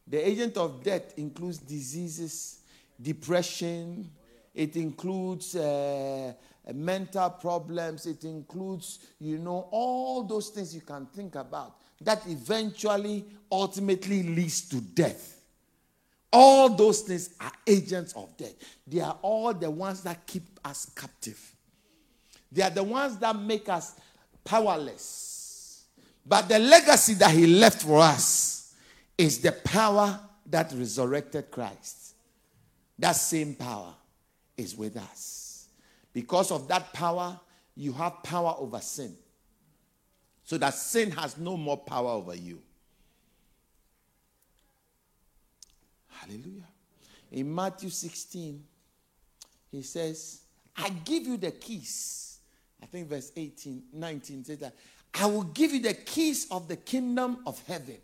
The 0.07 0.27
agent 0.27 0.57
of 0.57 0.83
death 0.83 1.17
includes 1.17 1.57
diseases, 1.57 2.59
depression, 3.01 4.11
it 4.53 4.75
includes 4.75 5.55
uh, 5.55 6.33
mental 6.73 7.29
problems, 7.29 8.05
it 8.05 8.23
includes, 8.23 8.99
you 9.19 9.37
know, 9.37 9.67
all 9.71 10.23
those 10.23 10.49
things 10.49 10.73
you 10.75 10.81
can 10.81 11.05
think 11.07 11.35
about 11.35 11.77
that 12.01 12.21
eventually, 12.27 13.25
ultimately 13.51 14.23
leads 14.23 14.61
to 14.69 14.81
death. 14.81 15.39
All 16.33 16.69
those 16.69 17.01
things 17.01 17.35
are 17.39 17.51
agents 17.67 18.13
of 18.13 18.35
death. 18.37 18.53
They 18.87 19.01
are 19.01 19.17
all 19.21 19.53
the 19.53 19.69
ones 19.69 20.01
that 20.03 20.25
keep 20.25 20.43
us 20.63 20.89
captive. 20.95 21.39
They 22.51 22.61
are 22.61 22.69
the 22.69 22.83
ones 22.83 23.17
that 23.17 23.35
make 23.37 23.67
us 23.69 23.95
powerless. 24.43 25.85
But 26.25 26.47
the 26.47 26.59
legacy 26.59 27.15
that 27.15 27.31
he 27.31 27.47
left 27.47 27.81
for 27.81 27.99
us 27.99 28.73
is 29.17 29.39
the 29.39 29.51
power 29.51 30.19
that 30.45 30.71
resurrected 30.73 31.51
Christ. 31.51 32.15
That 32.97 33.13
same 33.13 33.55
power 33.55 33.93
is 34.57 34.75
with 34.75 34.97
us. 34.97 35.50
Because 36.13 36.51
of 36.51 36.67
that 36.67 36.93
power, 36.93 37.39
you 37.75 37.93
have 37.93 38.21
power 38.23 38.55
over 38.57 38.79
sin. 38.79 39.15
So 40.43 40.57
that 40.57 40.73
sin 40.73 41.11
has 41.11 41.37
no 41.37 41.55
more 41.55 41.77
power 41.77 42.09
over 42.09 42.35
you. 42.35 42.61
Hallelujah. 46.09 46.67
In 47.31 47.53
Matthew 47.53 47.89
16, 47.89 48.63
he 49.71 49.81
says, 49.81 50.41
I 50.75 50.89
give 50.89 51.23
you 51.23 51.37
the 51.37 51.51
keys. 51.51 52.39
I 52.83 52.85
think 52.85 53.07
verse 53.07 53.31
18, 53.35 53.83
19 53.93 54.43
says 54.43 54.59
that 54.59 54.75
I 55.13 55.25
will 55.25 55.43
give 55.43 55.71
you 55.71 55.81
the 55.81 55.93
keys 55.93 56.47
of 56.51 56.67
the 56.67 56.75
kingdom 56.75 57.39
of 57.45 57.61
heaven. 57.67 57.97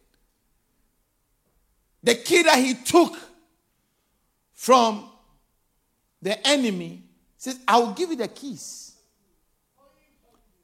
The 2.04 2.16
key 2.16 2.44
that 2.44 2.58
he 2.60 2.74
took 2.76 3.18
from 4.54 5.10
the 6.22 6.46
enemy 6.48 7.04
says, 7.38 7.60
I 7.68 7.78
will 7.80 7.92
give 7.94 8.10
you 8.10 8.16
the 8.16 8.28
keys. 8.28 8.96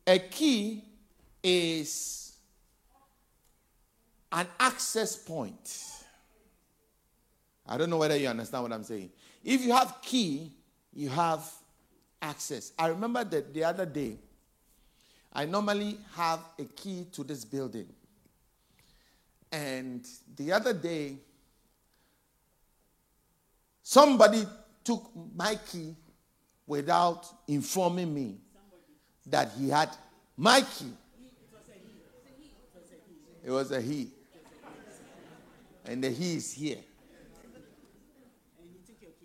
A 0.06 0.20
key 0.20 0.84
is 1.42 2.34
an 4.32 4.48
access 4.60 5.16
point. 5.16 5.84
I 7.68 7.78
don't 7.78 7.90
know 7.90 7.98
whether 7.98 8.18
you 8.18 8.28
understand 8.28 8.64
what 8.64 8.74
I'm 8.74 8.84
saying. 8.84 9.12
If 9.44 9.62
you 9.64 9.72
have 9.72 9.98
key, 10.02 10.52
you 10.94 11.10
have 11.10 11.50
access. 12.22 12.74
I 12.78 12.88
remember 12.88 13.24
that 13.24 13.54
the 13.54 13.64
other 13.64 13.86
day, 13.86 14.18
I 15.32 15.46
normally 15.46 15.98
have 16.16 16.40
a 16.60 16.66
key 16.66 17.08
to 17.14 17.24
this 17.24 17.46
building. 17.46 17.88
And 19.52 20.06
the 20.36 20.52
other 20.52 20.74
day, 20.74 21.18
somebody 23.82 24.46
took 24.84 25.10
my 25.36 25.56
key 25.72 25.96
without 26.74 27.28
informing 27.48 28.12
me 28.12 28.36
that 29.28 29.52
he 29.56 29.70
had 29.70 29.90
my 30.36 30.62
key. 30.62 30.92
It 33.46 33.52
was 33.52 33.72
a 33.72 33.80
he. 33.80 34.10
And 35.86 36.04
the 36.04 36.10
he 36.10 36.38
is 36.38 36.52
here. 36.52 36.80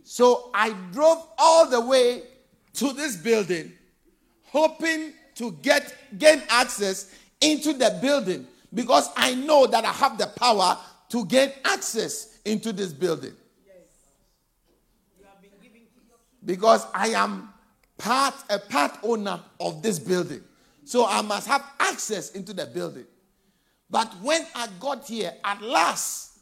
So 0.05 0.51
I 0.53 0.75
drove 0.93 1.27
all 1.39 1.71
the 1.71 1.81
way 1.81 2.25
to 2.75 2.93
this 2.93 3.17
building, 3.17 3.73
hoping 4.45 5.15
to 5.37 5.53
get 5.63 5.95
gain 6.19 6.43
access 6.51 7.15
into 7.41 7.73
the 7.73 7.99
building 8.03 8.47
because 8.75 9.09
I 9.17 9.35
know 9.35 9.67
that 9.69 9.87
I 9.87 9.93
have 9.93 10.19
the 10.19 10.27
power 10.27 10.77
to 11.09 11.25
gain 11.25 11.51
access 11.65 12.41
into 12.45 12.75
this 12.75 12.93
building. 12.93 13.33
Because 16.49 16.87
I 16.95 17.09
am 17.09 17.51
part 17.99 18.35
a 18.49 18.59
part 18.59 18.93
owner 19.03 19.39
of 19.61 19.83
this 19.83 19.99
building. 19.99 20.41
So 20.87 21.07
I 21.07 21.21
must 21.21 21.47
have 21.47 21.63
access 21.79 22.31
into 22.31 22.55
the 22.55 22.65
building. 22.65 23.05
But 23.91 24.11
when 24.23 24.47
I 24.55 24.67
got 24.81 25.07
here, 25.07 25.35
at 25.45 25.61
last, 25.61 26.39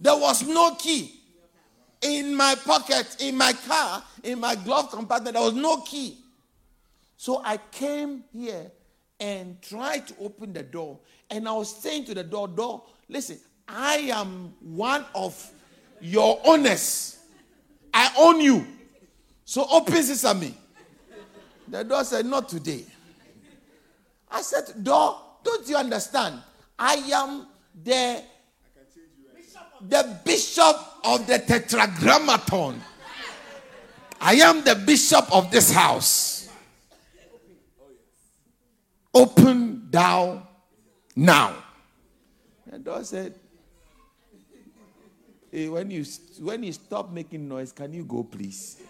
there 0.00 0.16
was 0.16 0.44
no 0.44 0.74
key 0.74 1.12
in 2.02 2.34
my 2.34 2.56
pocket, 2.56 3.18
in 3.20 3.36
my 3.36 3.52
car, 3.68 4.02
in 4.24 4.40
my 4.40 4.56
glove 4.56 4.90
compartment. 4.90 5.34
There 5.34 5.44
was 5.44 5.54
no 5.54 5.76
key. 5.82 6.18
So 7.16 7.40
I 7.44 7.58
came 7.70 8.24
here 8.32 8.68
and 9.20 9.62
tried 9.62 10.08
to 10.08 10.14
open 10.18 10.52
the 10.52 10.64
door. 10.64 10.98
And 11.30 11.48
I 11.48 11.52
was 11.52 11.72
saying 11.72 12.06
to 12.06 12.14
the 12.14 12.24
door, 12.24 12.48
door, 12.48 12.82
listen, 13.08 13.38
I 13.68 14.10
am 14.12 14.54
one 14.58 15.04
of 15.14 15.52
your 16.00 16.40
owners. 16.44 17.16
I 17.94 18.12
own 18.18 18.40
you. 18.40 18.66
So 19.48 19.66
open 19.70 20.02
sesame. 20.02 20.54
The 21.68 21.82
door 21.82 22.04
said, 22.04 22.26
Not 22.26 22.50
today. 22.50 22.84
I 24.30 24.42
said, 24.42 24.84
Door, 24.84 25.22
don't 25.42 25.66
you 25.66 25.74
understand? 25.74 26.42
I 26.78 26.96
am 27.14 27.46
the, 27.82 28.22
the 29.80 30.18
bishop 30.22 30.76
of 31.02 31.26
the 31.26 31.38
tetragrammaton. 31.38 32.78
I 34.20 34.34
am 34.34 34.62
the 34.64 34.74
bishop 34.74 35.34
of 35.34 35.50
this 35.50 35.72
house. 35.72 36.50
Open 39.14 39.90
thou 39.90 40.46
now. 41.16 41.54
The 42.70 42.78
door 42.80 43.02
said, 43.02 43.34
hey, 45.50 45.70
when 45.70 45.90
you 45.90 46.04
when 46.40 46.62
you 46.62 46.72
stop 46.74 47.10
making 47.10 47.48
noise, 47.48 47.72
can 47.72 47.94
you 47.94 48.04
go, 48.04 48.22
please? 48.22 48.82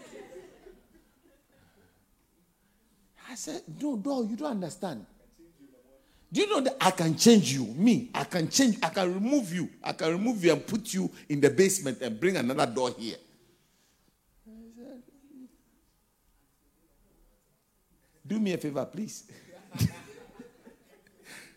I 3.30 3.34
said, 3.34 3.62
No, 3.80 4.00
no, 4.02 4.22
you 4.22 4.36
don't 4.36 4.52
understand. 4.52 5.04
Do 6.30 6.40
you 6.42 6.48
know 6.48 6.60
that 6.60 6.76
I 6.80 6.90
can 6.90 7.16
change 7.16 7.52
you? 7.54 7.64
Me, 7.64 8.10
I 8.14 8.24
can 8.24 8.48
change, 8.50 8.78
I 8.82 8.90
can 8.90 9.14
remove 9.14 9.52
you. 9.52 9.70
I 9.82 9.92
can 9.92 10.12
remove 10.12 10.44
you 10.44 10.52
and 10.52 10.66
put 10.66 10.92
you 10.92 11.10
in 11.28 11.40
the 11.40 11.48
basement 11.48 12.02
and 12.02 12.20
bring 12.20 12.36
another 12.36 12.66
door 12.66 12.94
here. 12.98 13.16
Said, 14.76 15.02
Do 18.26 18.38
me 18.38 18.52
a 18.52 18.58
favor, 18.58 18.84
please. 18.84 19.24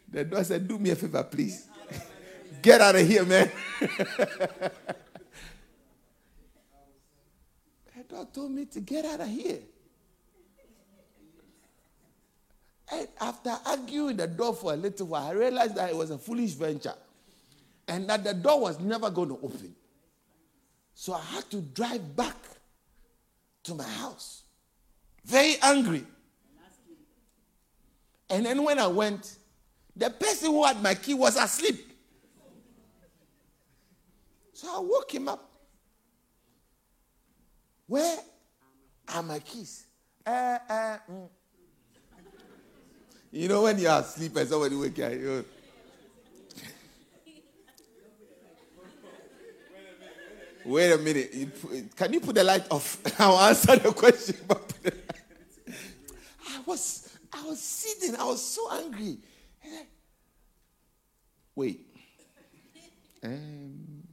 the 0.09 0.23
door 0.23 0.43
said, 0.45 0.65
Do 0.65 0.79
me 0.79 0.91
a 0.91 0.95
favor, 0.95 1.23
please. 1.23 1.67
Get 2.61 2.79
out 2.79 2.95
of 2.95 3.05
here, 3.05 3.25
man. 3.25 3.51
the 3.79 4.71
door 8.07 8.27
told 8.31 8.51
me 8.51 8.65
to 8.65 8.79
get 8.79 9.03
out 9.03 9.19
of 9.21 9.27
here. 9.27 9.59
And 12.91 13.07
after 13.19 13.57
arguing 13.65 14.17
the 14.17 14.27
door 14.27 14.53
for 14.53 14.73
a 14.73 14.75
little 14.75 15.07
while, 15.07 15.27
I 15.27 15.31
realized 15.31 15.75
that 15.75 15.89
it 15.89 15.95
was 15.95 16.11
a 16.11 16.17
foolish 16.17 16.51
venture 16.51 16.93
and 17.87 18.09
that 18.09 18.23
the 18.23 18.33
door 18.33 18.59
was 18.59 18.79
never 18.79 19.09
going 19.09 19.29
to 19.29 19.39
open. 19.41 19.73
So 20.93 21.13
I 21.13 21.21
had 21.21 21.49
to 21.51 21.61
drive 21.61 22.15
back 22.15 22.35
to 23.63 23.75
my 23.75 23.87
house, 23.87 24.43
very 25.25 25.55
angry. 25.61 26.05
And 28.29 28.45
then 28.45 28.63
when 28.63 28.79
I 28.79 28.87
went, 28.87 29.37
the 29.95 30.09
person 30.09 30.51
who 30.51 30.63
had 30.63 30.81
my 30.81 30.95
key 30.95 31.13
was 31.13 31.37
asleep. 31.37 31.87
So 34.53 34.67
I 34.75 34.79
woke 34.79 35.13
him 35.13 35.27
up. 35.27 35.49
Where 37.87 38.19
are 39.13 39.23
my 39.23 39.39
keys? 39.39 39.85
Uh, 40.25 40.29
uh, 40.69 40.97
mm. 41.11 41.27
You 43.31 43.47
know 43.47 43.63
when 43.63 43.79
you're 43.79 43.91
asleep 43.91 44.35
and 44.35 44.49
somebody 44.49 44.75
wake 44.75 44.97
you, 44.97 45.09
you 45.09 45.45
Wait 50.63 50.91
a 50.91 50.97
minute. 50.97 51.33
You 51.33 51.51
can 51.95 52.13
you 52.13 52.19
put 52.19 52.35
the 52.35 52.43
light 52.43 52.69
off? 52.69 52.99
I'll 53.19 53.39
answer 53.39 53.75
the 53.77 53.91
question. 53.93 54.35
I 56.47 56.61
was 56.65 57.17
I 57.33 57.43
was 57.45 57.59
sitting, 57.59 58.15
I 58.15 58.25
was 58.25 58.43
so 58.43 58.71
angry. 58.71 59.17
Wait. 61.55 61.87
Um, 63.23 64.03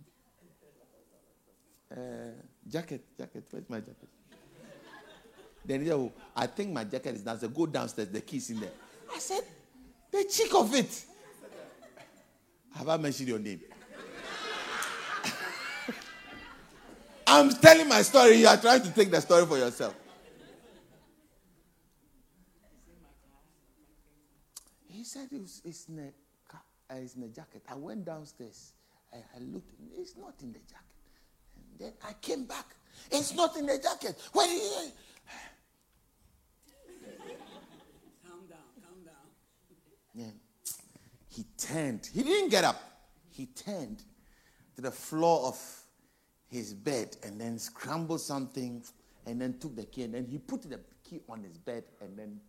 uh, 1.90 1.96
jacket, 2.68 3.04
jacket, 3.16 3.44
where's 3.50 3.68
my 3.68 3.80
jacket? 3.80 4.08
Then 5.64 6.10
I 6.36 6.46
think 6.46 6.72
my 6.72 6.84
jacket 6.84 7.16
is 7.16 7.22
downstairs. 7.22 7.52
Go 7.52 7.66
downstairs, 7.66 8.08
the 8.08 8.20
key's 8.20 8.48
in 8.50 8.60
there. 8.60 8.70
I 9.14 9.18
said, 9.18 9.42
the 10.10 10.24
cheek 10.24 10.54
of 10.54 10.74
it. 10.74 11.04
Have 12.74 12.88
I 12.88 12.96
mentioned 12.96 13.28
your 13.28 13.38
name? 13.38 13.60
I'm 17.26 17.50
telling 17.50 17.88
my 17.88 18.02
story. 18.02 18.36
You 18.36 18.46
are 18.46 18.56
trying 18.56 18.82
to 18.82 18.90
take 18.90 19.10
the 19.10 19.20
story 19.20 19.46
for 19.46 19.58
yourself. 19.58 19.94
He 24.86 25.04
said 25.04 25.28
it 25.32 25.40
was, 25.40 25.62
it's, 25.64 25.88
in 25.88 25.98
a, 25.98 26.54
uh, 26.54 26.96
it's 26.96 27.14
in 27.14 27.22
a 27.22 27.28
jacket. 27.28 27.62
I 27.68 27.74
went 27.74 28.04
downstairs. 28.04 28.72
I, 29.12 29.16
I 29.16 29.40
looked. 29.40 29.72
It's 29.96 30.16
not 30.16 30.34
in 30.42 30.52
the 30.52 30.58
jacket. 30.60 30.84
And 31.56 31.64
then 31.78 31.92
I 32.06 32.12
came 32.20 32.44
back. 32.44 32.76
It's 33.10 33.34
not 33.34 33.56
in 33.56 33.66
the 33.66 33.78
jacket. 33.78 34.20
Where 34.32 34.50
is 34.50 34.92
it? 40.20 40.34
he 41.38 41.44
turned. 41.56 42.10
He 42.12 42.24
didn't 42.24 42.50
get 42.50 42.64
up. 42.64 42.82
He 43.30 43.46
turned 43.46 44.02
to 44.74 44.82
the 44.82 44.90
floor 44.90 45.46
of 45.46 45.56
his 46.48 46.74
bed 46.74 47.16
and 47.22 47.40
then 47.40 47.58
scrambled 47.58 48.20
something 48.20 48.82
and 49.26 49.40
then 49.40 49.56
took 49.58 49.76
the 49.76 49.84
key 49.84 50.02
and 50.02 50.14
then 50.14 50.26
he 50.26 50.38
put 50.38 50.62
the 50.62 50.80
key 51.08 51.20
on 51.28 51.44
his 51.44 51.56
bed 51.58 51.84
and 52.00 52.18
then 52.18 52.40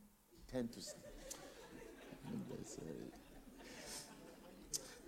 turned 0.51 0.71
to 0.73 0.81
sleep. 0.81 1.03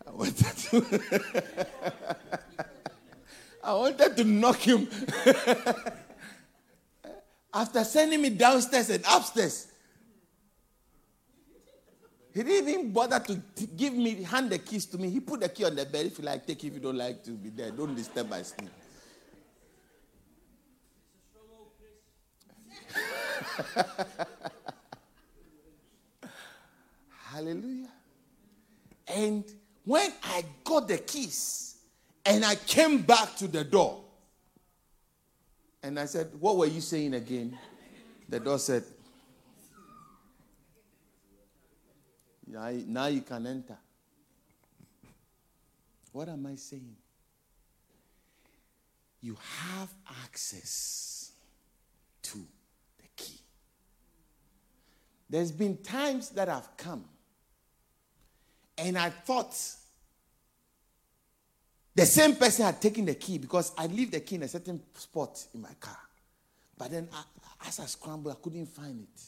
I 0.05 0.11
wanted 0.11 0.35
to, 0.35 1.01
I 3.63 3.73
wanted 3.73 4.17
to 4.17 4.23
knock 4.23 4.57
him. 4.57 4.87
After 7.53 7.83
sending 7.83 8.21
me 8.21 8.29
downstairs 8.29 8.89
and 8.89 9.03
upstairs, 9.09 9.70
he 12.33 12.43
didn't 12.43 12.69
even 12.69 12.91
bother 12.91 13.19
to 13.19 13.41
give 13.75 13.93
me, 13.93 14.23
hand 14.23 14.49
the 14.49 14.59
keys 14.59 14.85
to 14.87 14.97
me. 14.97 15.09
He 15.09 15.19
put 15.19 15.41
the 15.41 15.49
key 15.49 15.65
on 15.65 15.75
the 15.75 15.85
bed. 15.85 16.05
If 16.05 16.19
you 16.19 16.23
like, 16.23 16.45
take 16.45 16.63
it. 16.63 16.67
If 16.67 16.73
you 16.75 16.79
don't 16.79 16.97
like 16.97 17.23
to 17.23 17.31
be 17.31 17.49
there, 17.49 17.71
don't 17.71 17.93
disturb 17.93 18.29
my 18.29 18.41
sleep. 18.41 18.69
Hallelujah. 27.25 27.87
And 29.07 29.43
when 29.83 30.11
I 30.23 30.45
got 30.63 30.87
the 30.87 30.99
keys 30.99 31.75
and 32.25 32.45
I 32.45 32.55
came 32.55 33.01
back 33.01 33.35
to 33.37 33.47
the 33.47 33.63
door, 33.63 34.03
and 35.83 35.99
I 35.99 36.05
said, 36.05 36.29
What 36.39 36.57
were 36.57 36.67
you 36.67 36.81
saying 36.81 37.13
again? 37.13 37.57
The 38.29 38.39
door 38.39 38.59
said, 38.59 38.83
Now, 42.51 43.07
you 43.07 43.21
can 43.21 43.47
enter. 43.47 43.77
What 46.11 46.27
am 46.27 46.45
I 46.45 46.55
saying? 46.55 46.95
You 49.21 49.37
have 49.59 49.89
access 50.23 51.31
to 52.23 52.37
the 52.37 53.07
key. 53.15 53.39
There's 55.29 55.51
been 55.51 55.77
times 55.77 56.29
that 56.31 56.49
I've 56.49 56.75
come 56.75 57.05
and 58.77 58.97
I 58.97 59.09
thought 59.09 59.55
The 61.93 62.05
same 62.05 62.35
person 62.35 62.65
had 62.65 62.81
taken 62.81 63.05
the 63.05 63.15
key 63.15 63.37
because 63.37 63.73
I 63.77 63.87
leave 63.87 64.11
the 64.11 64.21
key 64.21 64.35
in 64.35 64.43
a 64.43 64.47
certain 64.47 64.81
spot 64.93 65.45
in 65.53 65.61
my 65.61 65.73
car. 65.79 65.97
But 66.77 66.91
then 66.91 67.09
I, 67.13 67.23
as 67.67 67.79
I 67.79 67.85
scrambled, 67.85 68.35
I 68.35 68.39
couldn't 68.41 68.67
find 68.67 69.01
it. 69.01 69.21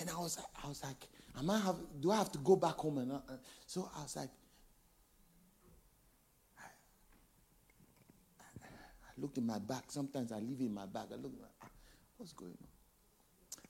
And 0.00 0.10
I 0.10 0.18
was, 0.18 0.38
I 0.64 0.68
was 0.68 0.82
like, 0.82 1.06
Am 1.36 1.50
I 1.50 1.58
have, 1.58 1.76
do 2.00 2.10
I 2.10 2.16
have 2.16 2.32
to 2.32 2.38
go 2.38 2.56
back 2.56 2.74
home? 2.74 2.98
And 2.98 3.12
uh, 3.12 3.18
so 3.66 3.90
I 3.96 4.02
was 4.02 4.16
like, 4.16 4.30
I, 6.58 6.64
I, 8.64 9.20
looked 9.20 9.38
in 9.38 9.46
my 9.46 9.58
bag. 9.58 9.82
Sometimes 9.88 10.32
I 10.32 10.40
leave 10.40 10.60
in 10.60 10.74
my 10.74 10.86
bag. 10.86 11.06
I 11.12 11.16
look, 11.16 11.32
ah, 11.62 11.66
what's 12.16 12.32
going 12.32 12.56
on? 12.60 12.68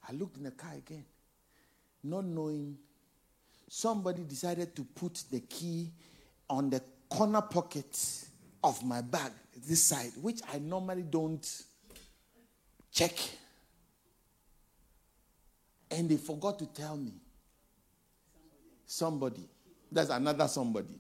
I 0.09 0.13
looked 0.13 0.39
in 0.39 0.45
the 0.45 0.51
car 0.51 0.73
again, 0.77 1.05
not 2.03 2.25
knowing. 2.25 2.79
Somebody 3.69 4.23
decided 4.23 4.75
to 4.77 4.85
put 4.85 5.25
the 5.31 5.41
key 5.41 5.91
on 6.49 6.71
the 6.71 6.83
corner 7.11 7.43
pocket 7.43 8.25
of 8.65 8.83
my 8.83 9.03
bag, 9.03 9.33
this 9.67 9.85
side, 9.85 10.13
which 10.21 10.41
I 10.53 10.59
normally 10.59 11.03
don't 11.03 11.47
check. 12.91 13.13
And 15.91 16.09
they 16.09 16.17
forgot 16.17 16.59
to 16.61 16.67
tell 16.67 16.97
me. 16.97 17.13
Somebody. 18.91 19.47
That's 19.93 20.09
another 20.09 20.49
somebody. 20.49 20.99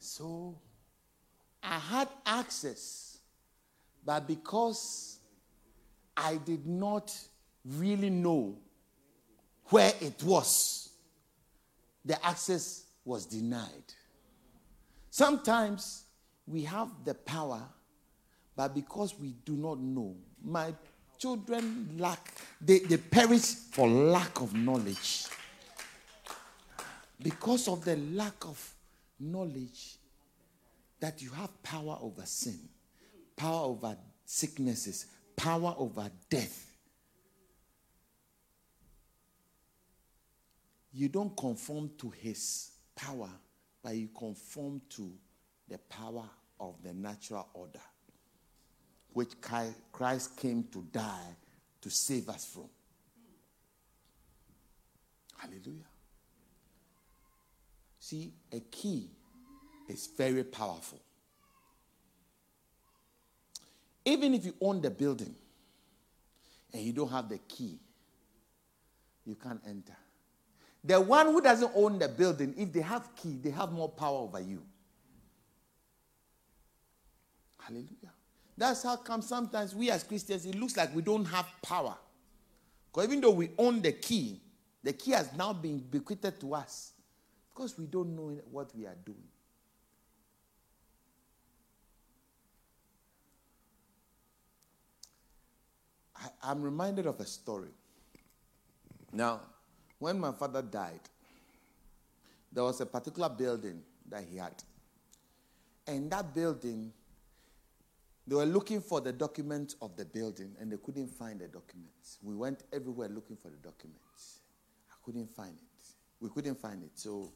so 0.00 0.58
I 1.62 1.78
had 1.78 2.08
access, 2.26 3.18
but 4.04 4.26
because 4.26 5.20
I 6.16 6.38
did 6.38 6.66
not 6.66 7.16
really 7.64 8.10
know 8.10 8.58
where 9.66 9.92
it 10.00 10.20
was, 10.24 10.88
the 12.04 12.26
access 12.26 12.82
was 13.04 13.26
denied. 13.26 13.94
Sometimes 15.08 16.02
we 16.48 16.64
have 16.64 16.88
the 17.04 17.14
power, 17.14 17.62
but 18.56 18.74
because 18.74 19.16
we 19.20 19.36
do 19.44 19.52
not 19.52 19.78
know, 19.78 20.16
my 20.42 20.74
children 21.22 21.94
lack, 21.98 22.32
they, 22.60 22.80
they 22.80 22.96
perish 22.96 23.54
for 23.70 23.88
lack 23.88 24.40
of 24.40 24.52
knowledge. 24.54 25.26
Because 27.22 27.68
of 27.68 27.84
the 27.84 27.94
lack 27.96 28.44
of 28.44 28.74
knowledge, 29.20 29.98
that 30.98 31.22
you 31.22 31.30
have 31.30 31.62
power 31.62 31.96
over 32.00 32.26
sin, 32.26 32.58
power 33.36 33.66
over 33.66 33.96
sicknesses, 34.24 35.06
power 35.36 35.76
over 35.78 36.10
death. 36.28 36.74
You 40.92 41.08
don't 41.08 41.36
conform 41.36 41.92
to 41.98 42.10
his 42.10 42.72
power, 42.96 43.30
but 43.80 43.94
you 43.94 44.08
conform 44.08 44.82
to 44.90 45.12
the 45.68 45.78
power 45.78 46.28
of 46.58 46.82
the 46.82 46.92
natural 46.92 47.46
order 47.54 47.80
which 49.12 49.32
Christ 49.92 50.36
came 50.36 50.64
to 50.72 50.84
die 50.92 51.36
to 51.80 51.90
save 51.90 52.28
us 52.28 52.44
from. 52.44 52.68
Hallelujah. 55.36 55.84
See, 57.98 58.32
a 58.52 58.60
key 58.60 59.08
is 59.88 60.08
very 60.16 60.44
powerful. 60.44 61.00
Even 64.04 64.34
if 64.34 64.44
you 64.44 64.54
own 64.60 64.80
the 64.80 64.90
building 64.90 65.34
and 66.72 66.82
you 66.82 66.92
don't 66.92 67.10
have 67.10 67.28
the 67.28 67.38
key, 67.38 67.78
you 69.24 69.34
can't 69.36 69.60
enter. 69.66 69.96
The 70.84 71.00
one 71.00 71.26
who 71.26 71.40
doesn't 71.40 71.70
own 71.74 71.98
the 71.98 72.08
building, 72.08 72.54
if 72.56 72.72
they 72.72 72.80
have 72.80 73.14
key, 73.14 73.38
they 73.40 73.50
have 73.50 73.70
more 73.70 73.88
power 73.88 74.18
over 74.18 74.40
you. 74.40 74.62
Hallelujah. 77.60 78.11
That's 78.56 78.82
how 78.82 78.96
come 78.96 79.22
sometimes 79.22 79.74
we 79.74 79.90
as 79.90 80.04
Christians, 80.04 80.46
it 80.46 80.54
looks 80.54 80.76
like 80.76 80.94
we 80.94 81.02
don't 81.02 81.24
have 81.24 81.46
power. 81.62 81.96
Because 82.92 83.08
even 83.08 83.20
though 83.20 83.30
we 83.30 83.50
own 83.58 83.80
the 83.80 83.92
key, 83.92 84.40
the 84.82 84.92
key 84.92 85.12
has 85.12 85.32
now 85.36 85.52
been 85.52 85.78
bequeathed 85.78 86.40
to 86.40 86.54
us 86.54 86.92
because 87.54 87.78
we 87.78 87.86
don't 87.86 88.14
know 88.14 88.36
what 88.50 88.74
we 88.76 88.86
are 88.86 88.96
doing. 89.04 89.22
I, 96.42 96.52
am 96.52 96.62
reminded 96.62 97.06
of 97.06 97.20
a 97.20 97.26
story. 97.26 97.70
Now, 99.12 99.40
when 99.98 100.18
my 100.18 100.32
father 100.32 100.62
died, 100.62 101.00
there 102.52 102.64
was 102.64 102.80
a 102.80 102.86
particular 102.86 103.28
building 103.28 103.82
that 104.08 104.24
he 104.30 104.36
had. 104.36 104.54
And 105.86 106.10
that 106.10 106.34
building 106.34 106.92
they 108.26 108.36
were 108.36 108.46
looking 108.46 108.80
for 108.80 109.00
the 109.00 109.12
documents 109.12 109.76
of 109.82 109.96
the 109.96 110.04
building 110.04 110.54
and 110.60 110.70
they 110.70 110.76
couldn't 110.76 111.08
find 111.08 111.40
the 111.40 111.48
documents. 111.48 112.18
We 112.22 112.34
went 112.34 112.62
everywhere 112.72 113.08
looking 113.08 113.36
for 113.36 113.50
the 113.50 113.56
documents. 113.56 114.40
I 114.90 114.94
couldn't 115.04 115.30
find 115.30 115.54
it. 115.54 115.88
We 116.20 116.28
couldn't 116.30 116.60
find 116.60 116.84
it. 116.84 116.92
So 116.94 117.32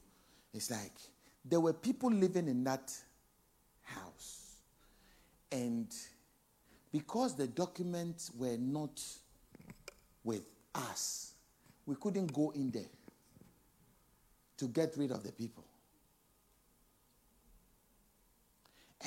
it's 0.54 0.70
like 0.70 0.92
there 1.44 1.60
were 1.60 1.72
people 1.72 2.10
living 2.10 2.46
in 2.48 2.62
that 2.64 2.92
house. 3.82 4.56
And 5.50 5.92
because 6.92 7.34
the 7.34 7.46
documents 7.48 8.30
were 8.36 8.56
not 8.56 9.02
with 10.22 10.46
us, 10.74 11.32
we 11.84 11.96
couldn't 11.96 12.32
go 12.32 12.50
in 12.50 12.70
there 12.70 12.90
to 14.58 14.68
get 14.68 14.94
rid 14.96 15.10
of 15.10 15.22
the 15.22 15.32
people. 15.32 15.64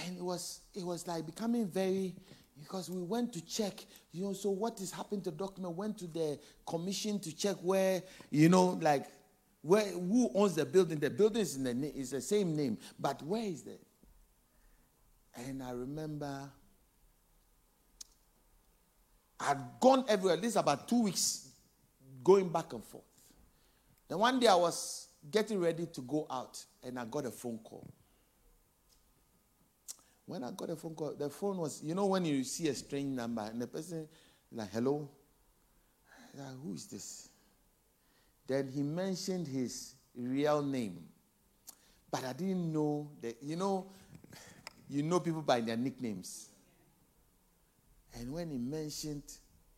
And 0.06 0.18
it 0.18 0.24
was 0.24 0.62
it 0.74 0.84
was 0.84 1.08
like 1.08 1.26
becoming 1.26 1.68
very 1.68 2.16
because 2.60 2.90
we 2.90 3.02
went 3.02 3.34
to 3.34 3.46
check, 3.46 3.86
you 4.12 4.24
know, 4.24 4.34
so 4.34 4.50
what 4.50 4.80
is 4.82 4.92
happening 4.92 5.22
to 5.22 5.32
the 5.32 5.38
document? 5.38 5.76
Went 5.76 5.98
to 6.00 6.08
the 6.08 6.40
commission 6.68 7.20
to 7.20 7.36
check 7.36 7.56
where, 7.62 8.04
you 8.30 8.50
know, 8.50 8.78
like 8.82 9.06
where 9.62 9.86
who 9.86 10.30
owns 10.36 10.56
the 10.56 10.66
building? 10.66 11.00
The 11.00 11.10
building 11.10 11.42
is 11.42 11.56
in 11.56 11.64
the 11.64 11.96
is 11.96 12.12
the 12.12 12.22
same 12.22 12.56
name, 12.56 12.78
but 13.00 13.22
where 13.24 13.44
is 13.44 13.66
it? 13.66 13.82
And 15.36 15.64
I 15.64 15.72
remember 15.72 16.50
I'd 19.40 19.58
gone 19.80 20.06
everywhere. 20.08 20.38
This 20.38 20.52
is 20.52 20.56
about 20.58 20.88
two 20.88 21.04
weeks 21.04 21.50
going 22.24 22.50
back 22.50 22.74
and 22.74 22.84
forth. 22.84 23.04
Then 24.08 24.20
one 24.20 24.40
day 24.40 24.48
I 24.48 24.56
was 24.56 25.08
getting 25.32 25.60
ready 25.60 25.86
to 25.86 26.02
go 26.02 26.28
out 26.30 26.64
and 26.84 27.00
I 27.00 27.06
got 27.06 27.26
a 27.26 27.32
phone 27.32 27.60
call. 27.60 27.88
When 30.30 30.44
I 30.44 30.52
got 30.52 30.70
a 30.70 30.76
phone 30.76 30.94
call, 30.94 31.16
the 31.18 31.28
phone 31.28 31.58
was, 31.58 31.82
you 31.84 31.96
know, 31.96 32.06
when 32.06 32.24
you 32.24 32.44
see 32.44 32.68
a 32.68 32.76
strange 32.76 33.16
number 33.16 33.42
and 33.42 33.60
the 33.60 33.66
person, 33.66 34.08
like, 34.52 34.72
hello? 34.72 35.10
Like, 36.38 36.56
Who 36.64 36.76
is 36.76 36.86
this? 36.86 37.30
Then 38.46 38.70
he 38.72 38.84
mentioned 38.84 39.48
his 39.48 39.96
real 40.16 40.62
name. 40.62 41.00
But 42.12 42.26
I 42.26 42.34
didn't 42.34 42.72
know 42.72 43.10
that, 43.24 43.38
you 43.42 43.56
know, 43.56 43.88
you 44.88 45.02
know 45.02 45.20
people 45.20 45.42
by 45.42 45.62
their 45.62 45.78
nicknames. 45.78 46.50
And 48.14 48.32
when 48.32 48.52
he 48.52 48.60
mentioned 48.60 49.24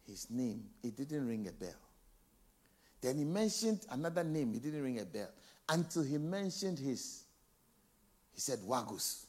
his 0.05 0.29
name, 0.29 0.65
it 0.83 0.97
didn't 0.97 1.29
ring 1.29 1.47
a 1.47 1.53
bell. 1.53 1.79
Then 2.99 3.19
he 3.19 3.23
mentioned 3.23 3.85
another 3.89 4.25
name, 4.25 4.53
it 4.53 4.63
didn't 4.63 4.83
ring 4.83 4.99
a 4.99 5.05
bell. 5.05 5.29
Until 5.69 6.03
he 6.03 6.17
mentioned 6.17 6.77
his, 6.77 7.23
he 8.33 8.41
said, 8.41 8.59
Wagus. 8.65 9.27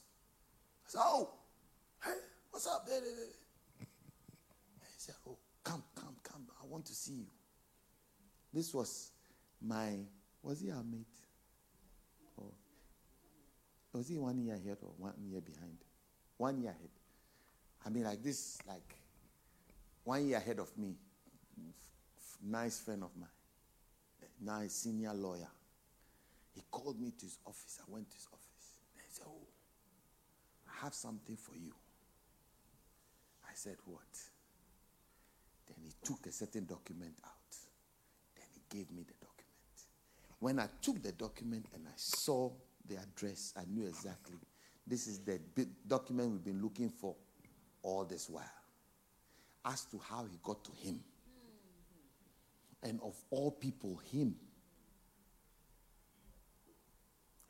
So, 0.93 0.99
oh, 1.03 1.29
hey, 2.05 2.11
what's 2.51 2.67
up? 2.67 2.87
He 2.87 2.95
said, 4.95 5.15
oh, 5.27 5.35
come, 5.63 5.81
come, 5.95 6.15
come. 6.21 6.45
I 6.61 6.67
want 6.67 6.85
to 6.85 6.93
see 6.93 7.13
you. 7.13 7.25
This 8.53 8.71
was 8.75 9.09
my, 9.59 9.89
was 10.43 10.59
he 10.61 10.69
our 10.69 10.83
mate? 10.83 11.07
Or 12.37 12.45
was 13.91 14.07
he 14.07 14.19
one 14.19 14.37
year 14.45 14.53
ahead 14.53 14.77
or 14.83 14.91
one 14.99 15.15
year 15.31 15.41
behind? 15.41 15.79
One 16.37 16.61
year 16.61 16.69
ahead. 16.69 16.91
I 17.87 17.89
mean, 17.89 18.03
like 18.03 18.21
this, 18.21 18.59
like 18.67 18.95
one 20.03 20.27
year 20.27 20.37
ahead 20.37 20.59
of 20.59 20.77
me. 20.77 20.93
Nice 22.45 22.81
friend 22.81 23.01
of 23.01 23.09
mine. 23.19 23.29
Nice 24.39 24.73
senior 24.73 25.13
lawyer. 25.15 25.49
He 26.53 26.61
called 26.69 27.01
me 27.01 27.13
to 27.17 27.25
his 27.25 27.39
office. 27.47 27.79
I 27.81 27.91
went 27.91 28.11
to 28.11 28.15
his 28.15 28.27
office. 28.31 28.77
He 28.93 29.11
said, 29.11 29.25
Oh, 29.27 29.47
have 30.81 30.93
something 30.93 31.37
for 31.37 31.55
you. 31.55 31.73
I 33.45 33.51
said, 33.53 33.77
What? 33.85 34.01
Then 35.67 35.77
he 35.83 35.91
took 36.03 36.25
a 36.27 36.31
certain 36.31 36.65
document 36.65 37.15
out. 37.25 37.55
Then 38.35 38.45
he 38.53 38.77
gave 38.77 38.91
me 38.91 39.03
the 39.03 39.13
document. 39.13 39.33
When 40.39 40.59
I 40.59 40.67
took 40.81 41.01
the 41.01 41.13
document 41.13 41.67
and 41.73 41.87
I 41.87 41.95
saw 41.95 42.51
the 42.87 42.97
address, 42.97 43.53
I 43.57 43.63
knew 43.65 43.85
exactly 43.87 44.37
this 44.85 45.07
is 45.07 45.19
the 45.19 45.39
document 45.87 46.31
we've 46.31 46.43
been 46.43 46.61
looking 46.61 46.89
for 46.89 47.15
all 47.81 48.03
this 48.03 48.29
while. 48.29 48.43
As 49.65 49.85
to 49.85 49.99
how 50.09 50.25
he 50.25 50.37
got 50.43 50.63
to 50.65 50.71
him. 50.71 50.99
And 52.81 52.99
of 53.01 53.15
all 53.29 53.51
people, 53.51 54.01
him. 54.11 54.35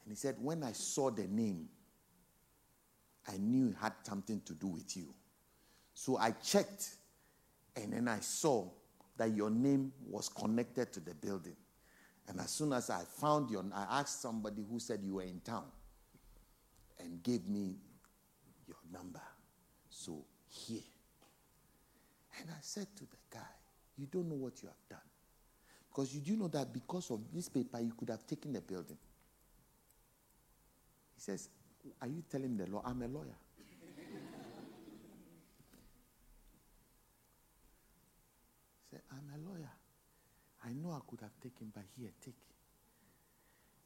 And 0.04 0.12
he 0.12 0.16
said, 0.16 0.36
When 0.40 0.64
I 0.64 0.74
saw 0.74 1.10
the 1.10 1.26
name, 1.26 1.70
I 3.28 3.38
knew 3.38 3.70
it 3.70 3.76
had 3.82 3.94
something 4.04 4.42
to 4.46 4.54
do 4.54 4.68
with 4.68 4.98
you. 4.98 5.14
So 5.94 6.18
I 6.18 6.32
checked, 6.32 6.90
and 7.76 7.94
then 7.94 8.08
I 8.08 8.20
saw 8.20 8.68
that 9.18 9.34
your 9.34 9.50
name 9.50 9.92
was 10.10 10.30
connected 10.30 10.92
to 10.94 11.00
the 11.00 11.14
building. 11.14 11.56
And 12.28 12.40
as 12.40 12.52
soon 12.52 12.74
as 12.74 12.90
I 12.90 13.04
found 13.04 13.50
you, 13.52 13.64
I 13.74 14.00
asked 14.00 14.22
somebody 14.22 14.64
who 14.70 14.80
said 14.80 15.02
you 15.04 15.16
were 15.16 15.24
in 15.24 15.40
town 15.42 15.66
and 17.00 17.22
gave 17.22 17.48
me 17.48 17.76
your 18.68 18.78
number. 18.92 19.22
So 19.90 20.24
here. 20.50 20.82
And 22.40 22.50
I 22.50 22.60
said 22.62 22.88
to 22.96 23.04
the 23.04 23.18
guy, 23.30 23.40
You 23.98 24.08
don't 24.12 24.28
know 24.30 24.36
what 24.36 24.62
you 24.62 24.70
have 24.70 24.90
done. 24.90 25.08
Because 25.90 26.14
you 26.16 26.22
do 26.22 26.36
know 26.36 26.48
that 26.48 26.74
because 26.74 27.12
of 27.12 27.20
this 27.32 27.50
paper, 27.50 27.80
you 27.80 27.94
could 27.96 28.10
have 28.10 28.26
taken 28.26 28.54
the 28.54 28.62
building. 28.62 28.98
He 31.16 31.22
says, 31.22 31.50
Are 32.02 32.08
you 32.08 32.24
telling 32.30 32.56
me 32.56 32.64
the 32.64 32.72
law? 32.72 32.82
I'm 32.86 33.02
a 33.02 33.08
lawyer. 33.08 33.36
Say, 38.92 38.98
I'm 39.12 39.30
a 39.34 39.50
lawyer. 39.50 39.72
I 40.66 40.74
know 40.74 40.92
I 40.92 41.00
could 41.10 41.22
have 41.22 41.38
taken, 41.42 41.72
but 41.74 41.84
here, 41.98 42.12
take. 42.24 42.36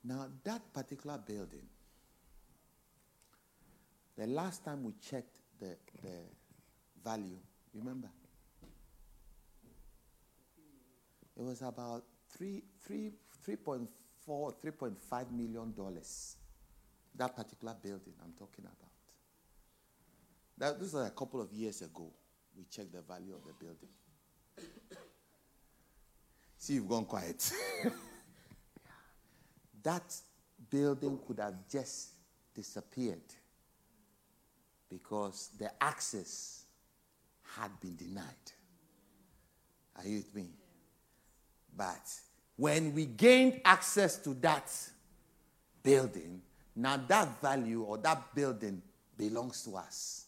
Now, 0.03 0.27
that 0.43 0.73
particular 0.73 1.17
building, 1.17 1.67
the 4.15 4.27
last 4.27 4.63
time 4.63 4.83
we 4.83 4.93
checked 5.01 5.37
the, 5.59 5.75
the 6.03 6.21
value, 7.03 7.39
remember? 7.73 8.09
It 11.35 11.43
was 11.43 11.61
about 11.61 12.03
three, 12.35 12.63
three, 12.85 13.11
3.4, 13.47 13.87
3.5 14.27 15.31
million 15.31 15.73
dollars. 15.75 16.35
That 17.17 17.35
particular 17.35 17.75
building 17.81 18.13
I'm 18.23 18.33
talking 18.33 18.65
about. 18.65 18.91
That, 20.57 20.79
this 20.79 20.93
was 20.93 21.07
a 21.07 21.11
couple 21.11 21.41
of 21.41 21.51
years 21.51 21.81
ago. 21.81 22.11
We 22.55 22.65
checked 22.65 22.93
the 22.93 23.01
value 23.01 23.33
of 23.35 23.43
the 23.43 23.53
building. 23.53 23.89
See, 26.57 26.73
you've 26.73 26.87
gone 26.87 27.05
quiet. 27.05 27.51
that 29.83 30.15
building 30.69 31.19
could 31.27 31.39
have 31.39 31.55
just 31.69 32.09
disappeared 32.55 33.21
because 34.89 35.49
the 35.59 35.71
access 35.81 36.65
had 37.55 37.71
been 37.79 37.95
denied. 37.95 38.23
Are 39.95 40.07
you 40.07 40.17
with 40.17 40.35
me? 40.35 40.49
But 41.75 42.11
when 42.55 42.93
we 42.93 43.05
gained 43.05 43.61
access 43.63 44.17
to 44.17 44.33
that 44.35 44.71
building, 45.83 46.41
now 46.77 46.95
that 47.07 47.41
value 47.41 47.81
or 47.81 47.97
that 47.97 48.35
building 48.35 48.81
belongs 49.17 49.63
to 49.63 49.75
us. 49.75 50.25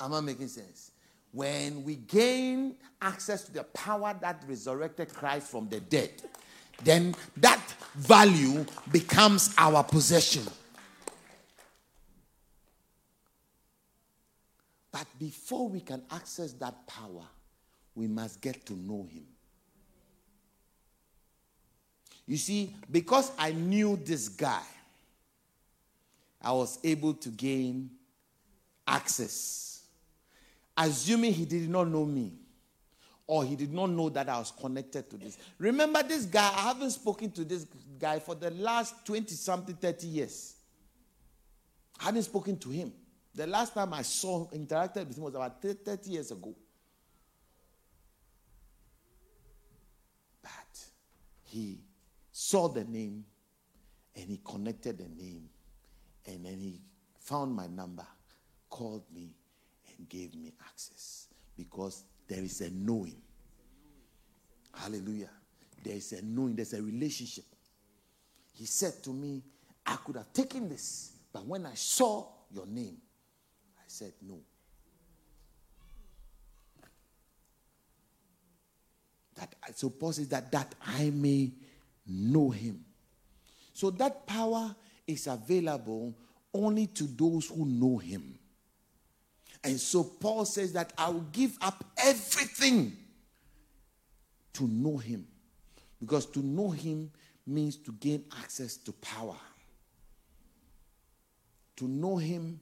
Am 0.00 0.14
I 0.14 0.20
making 0.20 0.48
sense? 0.48 0.92
When 1.30 1.84
we 1.84 1.96
gain 1.96 2.74
access 3.02 3.44
to 3.44 3.52
the 3.52 3.64
power 3.64 4.16
that 4.22 4.42
resurrected 4.48 5.12
Christ 5.12 5.48
from 5.48 5.68
the 5.68 5.78
dead, 5.78 6.10
then 6.82 7.14
that 7.36 7.60
value 7.94 8.64
becomes 8.90 9.54
our 9.58 9.84
possession. 9.84 10.44
But 14.90 15.06
before 15.18 15.68
we 15.68 15.80
can 15.80 16.02
access 16.10 16.54
that 16.54 16.86
power, 16.86 17.26
we 17.94 18.06
must 18.06 18.40
get 18.40 18.64
to 18.66 18.72
know 18.72 19.06
Him. 19.12 19.26
You 22.26 22.38
see, 22.38 22.74
because 22.90 23.32
I 23.38 23.52
knew 23.52 23.96
this 24.02 24.28
guy, 24.28 24.62
I 26.42 26.52
was 26.52 26.78
able 26.82 27.14
to 27.14 27.28
gain 27.28 27.90
access. 28.86 29.82
Assuming 30.76 31.32
he 31.32 31.44
did 31.44 31.68
not 31.68 31.88
know 31.88 32.04
me 32.06 32.32
or 33.26 33.44
he 33.44 33.54
did 33.54 33.72
not 33.72 33.90
know 33.90 34.08
that 34.08 34.28
I 34.28 34.38
was 34.38 34.50
connected 34.50 35.08
to 35.10 35.16
this. 35.16 35.38
Remember, 35.58 36.02
this 36.02 36.24
guy, 36.24 36.48
I 36.48 36.62
haven't 36.62 36.90
spoken 36.90 37.30
to 37.32 37.44
this 37.44 37.66
guy 37.98 38.18
for 38.18 38.34
the 38.34 38.50
last 38.50 39.06
20 39.06 39.34
something, 39.34 39.76
30 39.76 40.06
years. 40.06 40.56
I 42.00 42.04
hadn't 42.04 42.22
spoken 42.22 42.58
to 42.58 42.70
him. 42.70 42.92
The 43.34 43.46
last 43.46 43.74
time 43.74 43.94
I 43.94 44.02
saw, 44.02 44.48
interacted 44.48 45.06
with 45.06 45.16
him 45.16 45.24
was 45.24 45.34
about 45.34 45.62
30 45.62 46.10
years 46.10 46.30
ago. 46.30 46.54
But 50.42 50.84
he 51.44 51.78
saw 52.32 52.68
the 52.68 52.84
name 52.84 53.24
and 54.16 54.28
he 54.28 54.40
connected 54.44 54.98
the 54.98 55.22
name 55.22 55.48
and 56.26 56.44
then 56.44 56.60
he 56.60 56.80
found 57.18 57.54
my 57.54 57.66
number, 57.66 58.06
called 58.68 59.04
me, 59.12 59.30
and 59.96 60.08
gave 60.08 60.34
me 60.34 60.52
access 60.66 61.28
because 61.56 62.04
there 62.28 62.42
is 62.42 62.60
a 62.60 62.70
knowing. 62.70 63.20
Hallelujah. 64.74 65.30
There 65.82 65.96
is 65.96 66.12
a 66.12 66.22
knowing, 66.22 66.54
there's 66.54 66.74
a 66.74 66.82
relationship. 66.82 67.44
He 68.52 68.66
said 68.66 69.02
to 69.04 69.10
me, 69.10 69.42
I 69.86 69.96
could 69.96 70.16
have 70.16 70.32
taken 70.32 70.68
this, 70.68 71.12
but 71.32 71.46
when 71.46 71.66
I 71.66 71.74
saw 71.74 72.26
your 72.50 72.66
name, 72.66 72.96
I 73.78 73.82
said 73.86 74.12
no. 74.22 74.38
That 79.36 79.54
so 79.74 79.92
says 80.10 80.28
that 80.28 80.52
that 80.52 80.74
I 80.86 81.10
may 81.10 81.50
know 82.06 82.50
him. 82.50 82.84
So 83.72 83.90
that 83.92 84.26
power 84.26 84.74
is 85.12 85.26
available 85.26 86.14
only 86.52 86.86
to 86.88 87.04
those 87.04 87.48
who 87.48 87.64
know 87.66 87.98
him. 87.98 88.38
And 89.62 89.78
so 89.78 90.02
Paul 90.04 90.44
says 90.44 90.72
that 90.72 90.92
I 90.96 91.10
will 91.10 91.26
give 91.32 91.56
up 91.60 91.84
everything 91.98 92.96
to 94.54 94.66
know 94.66 94.96
him. 94.96 95.26
Because 96.00 96.26
to 96.26 96.40
know 96.40 96.70
him 96.70 97.10
means 97.46 97.76
to 97.76 97.92
gain 97.92 98.24
access 98.42 98.76
to 98.78 98.92
power. 98.92 99.36
To 101.76 101.88
know 101.88 102.16
him 102.16 102.60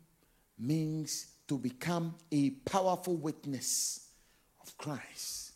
means 0.59 1.27
to 1.47 1.57
become 1.57 2.15
a 2.33 2.51
powerful 2.51 3.17
witness 3.17 4.09
of 4.61 4.77
Christ. 4.77 5.53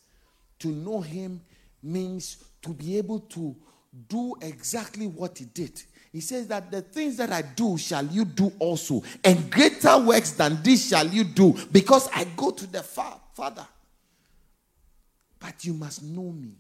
To 0.61 0.69
know 0.69 1.01
him 1.01 1.41
means 1.83 2.37
to 2.63 2.71
be 2.71 2.99
able 2.99 3.21
to 3.21 3.57
do 4.09 4.35
exactly 4.41 5.07
what 5.07 5.39
he 5.39 5.45
did. 5.47 5.83
He 6.13 6.21
says 6.21 6.47
that 6.49 6.71
the 6.71 6.83
things 6.83 7.17
that 7.17 7.33
I 7.33 7.41
do 7.41 7.79
shall 7.79 8.05
you 8.05 8.27
do 8.27 8.53
also, 8.59 9.03
and 9.25 9.51
greater 9.51 9.99
works 9.99 10.33
than 10.33 10.63
this 10.63 10.89
shall 10.89 11.07
you 11.07 11.25
do, 11.25 11.55
because 11.73 12.09
I 12.15 12.25
go 12.37 12.51
to 12.51 12.67
the 12.67 12.83
fa- 12.83 13.19
Father. 13.33 13.67
But 15.39 15.65
you 15.65 15.73
must 15.73 16.03
know 16.03 16.31
me. 16.31 16.55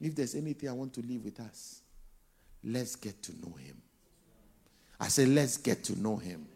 If 0.00 0.14
there's 0.14 0.34
anything 0.34 0.68
I 0.68 0.72
want 0.72 0.92
to 0.94 1.00
leave 1.00 1.24
with 1.24 1.40
us, 1.40 1.80
let's 2.62 2.94
get 2.94 3.22
to 3.22 3.32
know 3.40 3.54
him. 3.54 3.80
I 5.00 5.08
say, 5.08 5.24
let's 5.24 5.56
get 5.56 5.82
to 5.84 5.98
know 5.98 6.16
him. 6.16 6.46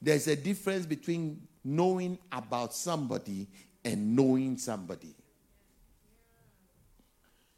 There's 0.00 0.26
a 0.26 0.34
difference 0.34 0.84
between 0.84 1.46
knowing 1.64 2.18
about 2.32 2.74
somebody 2.74 3.46
and 3.84 4.16
knowing 4.16 4.58
somebody. 4.58 5.14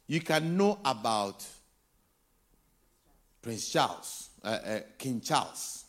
You 0.07 0.21
can 0.21 0.55
know 0.55 0.77
about 0.85 1.43
Prince 3.45 3.69
Charles, 3.69 4.29
uh, 4.43 4.47
uh, 4.47 4.79
King 4.97 5.21
Charles. 5.21 5.85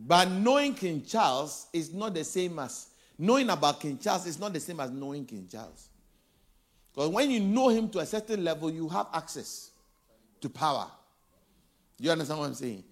But 0.00 0.28
knowing 0.28 0.74
King 0.74 1.04
Charles 1.04 1.68
is 1.72 1.94
not 1.94 2.14
the 2.14 2.24
same 2.24 2.58
as 2.58 2.88
knowing 3.16 3.48
about 3.48 3.78
King 3.78 3.96
Charles 3.96 4.26
is 4.26 4.36
not 4.36 4.52
the 4.52 4.58
same 4.58 4.80
as 4.80 4.90
knowing 4.90 5.24
King 5.24 5.46
Charles. 5.48 5.88
Because 6.92 7.10
when 7.10 7.30
you 7.30 7.38
know 7.38 7.68
him 7.68 7.88
to 7.90 8.00
a 8.00 8.06
certain 8.06 8.42
level, 8.42 8.72
you 8.72 8.88
have 8.88 9.06
access 9.14 9.70
to 10.40 10.48
power. 10.48 10.90
You 12.00 12.10
understand 12.10 12.40
what 12.40 12.46
I'm 12.46 12.54
saying? 12.54 12.82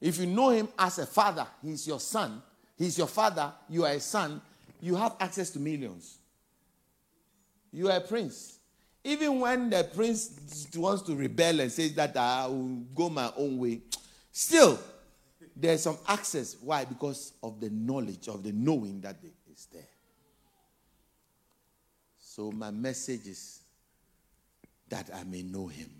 If 0.00 0.18
you 0.18 0.26
know 0.26 0.50
him 0.50 0.68
as 0.76 0.98
a 0.98 1.06
father, 1.06 1.46
he's 1.62 1.86
your 1.86 2.00
son, 2.00 2.42
he's 2.76 2.98
your 2.98 3.06
father, 3.06 3.52
you 3.68 3.84
are 3.84 3.92
a 3.92 4.00
son, 4.00 4.42
you 4.80 4.96
have 4.96 5.14
access 5.20 5.50
to 5.50 5.60
millions. 5.60 6.18
You 7.70 7.88
are 7.88 7.98
a 7.98 8.00
prince. 8.00 8.58
Even 9.02 9.40
when 9.40 9.70
the 9.70 9.84
prince 9.94 10.68
wants 10.76 11.02
to 11.02 11.16
rebel 11.16 11.60
and 11.60 11.72
says 11.72 11.94
that 11.94 12.16
I 12.16 12.46
will 12.46 12.82
go 12.94 13.08
my 13.08 13.32
own 13.36 13.58
way, 13.58 13.80
still 14.30 14.78
there's 15.56 15.82
some 15.82 15.98
access. 16.06 16.56
Why? 16.60 16.84
Because 16.84 17.32
of 17.42 17.60
the 17.60 17.70
knowledge, 17.70 18.28
of 18.28 18.42
the 18.42 18.52
knowing 18.52 19.00
that 19.00 19.16
is 19.50 19.66
there. 19.72 19.82
So 22.18 22.50
my 22.52 22.70
message 22.70 23.26
is 23.26 23.60
that 24.88 25.10
I 25.14 25.24
may 25.24 25.42
know 25.42 25.66
him 25.66 25.90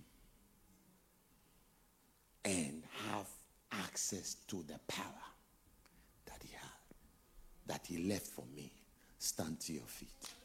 and 2.44 2.82
have 3.10 3.26
access 3.72 4.36
to 4.48 4.64
the 4.66 4.78
power 4.88 5.04
that 6.26 6.42
he 6.42 6.52
had, 6.52 6.70
that 7.66 7.86
he 7.86 8.08
left 8.08 8.26
for 8.26 8.44
me. 8.54 8.72
Stand 9.18 9.60
to 9.60 9.72
your 9.74 9.82
feet. 9.82 10.30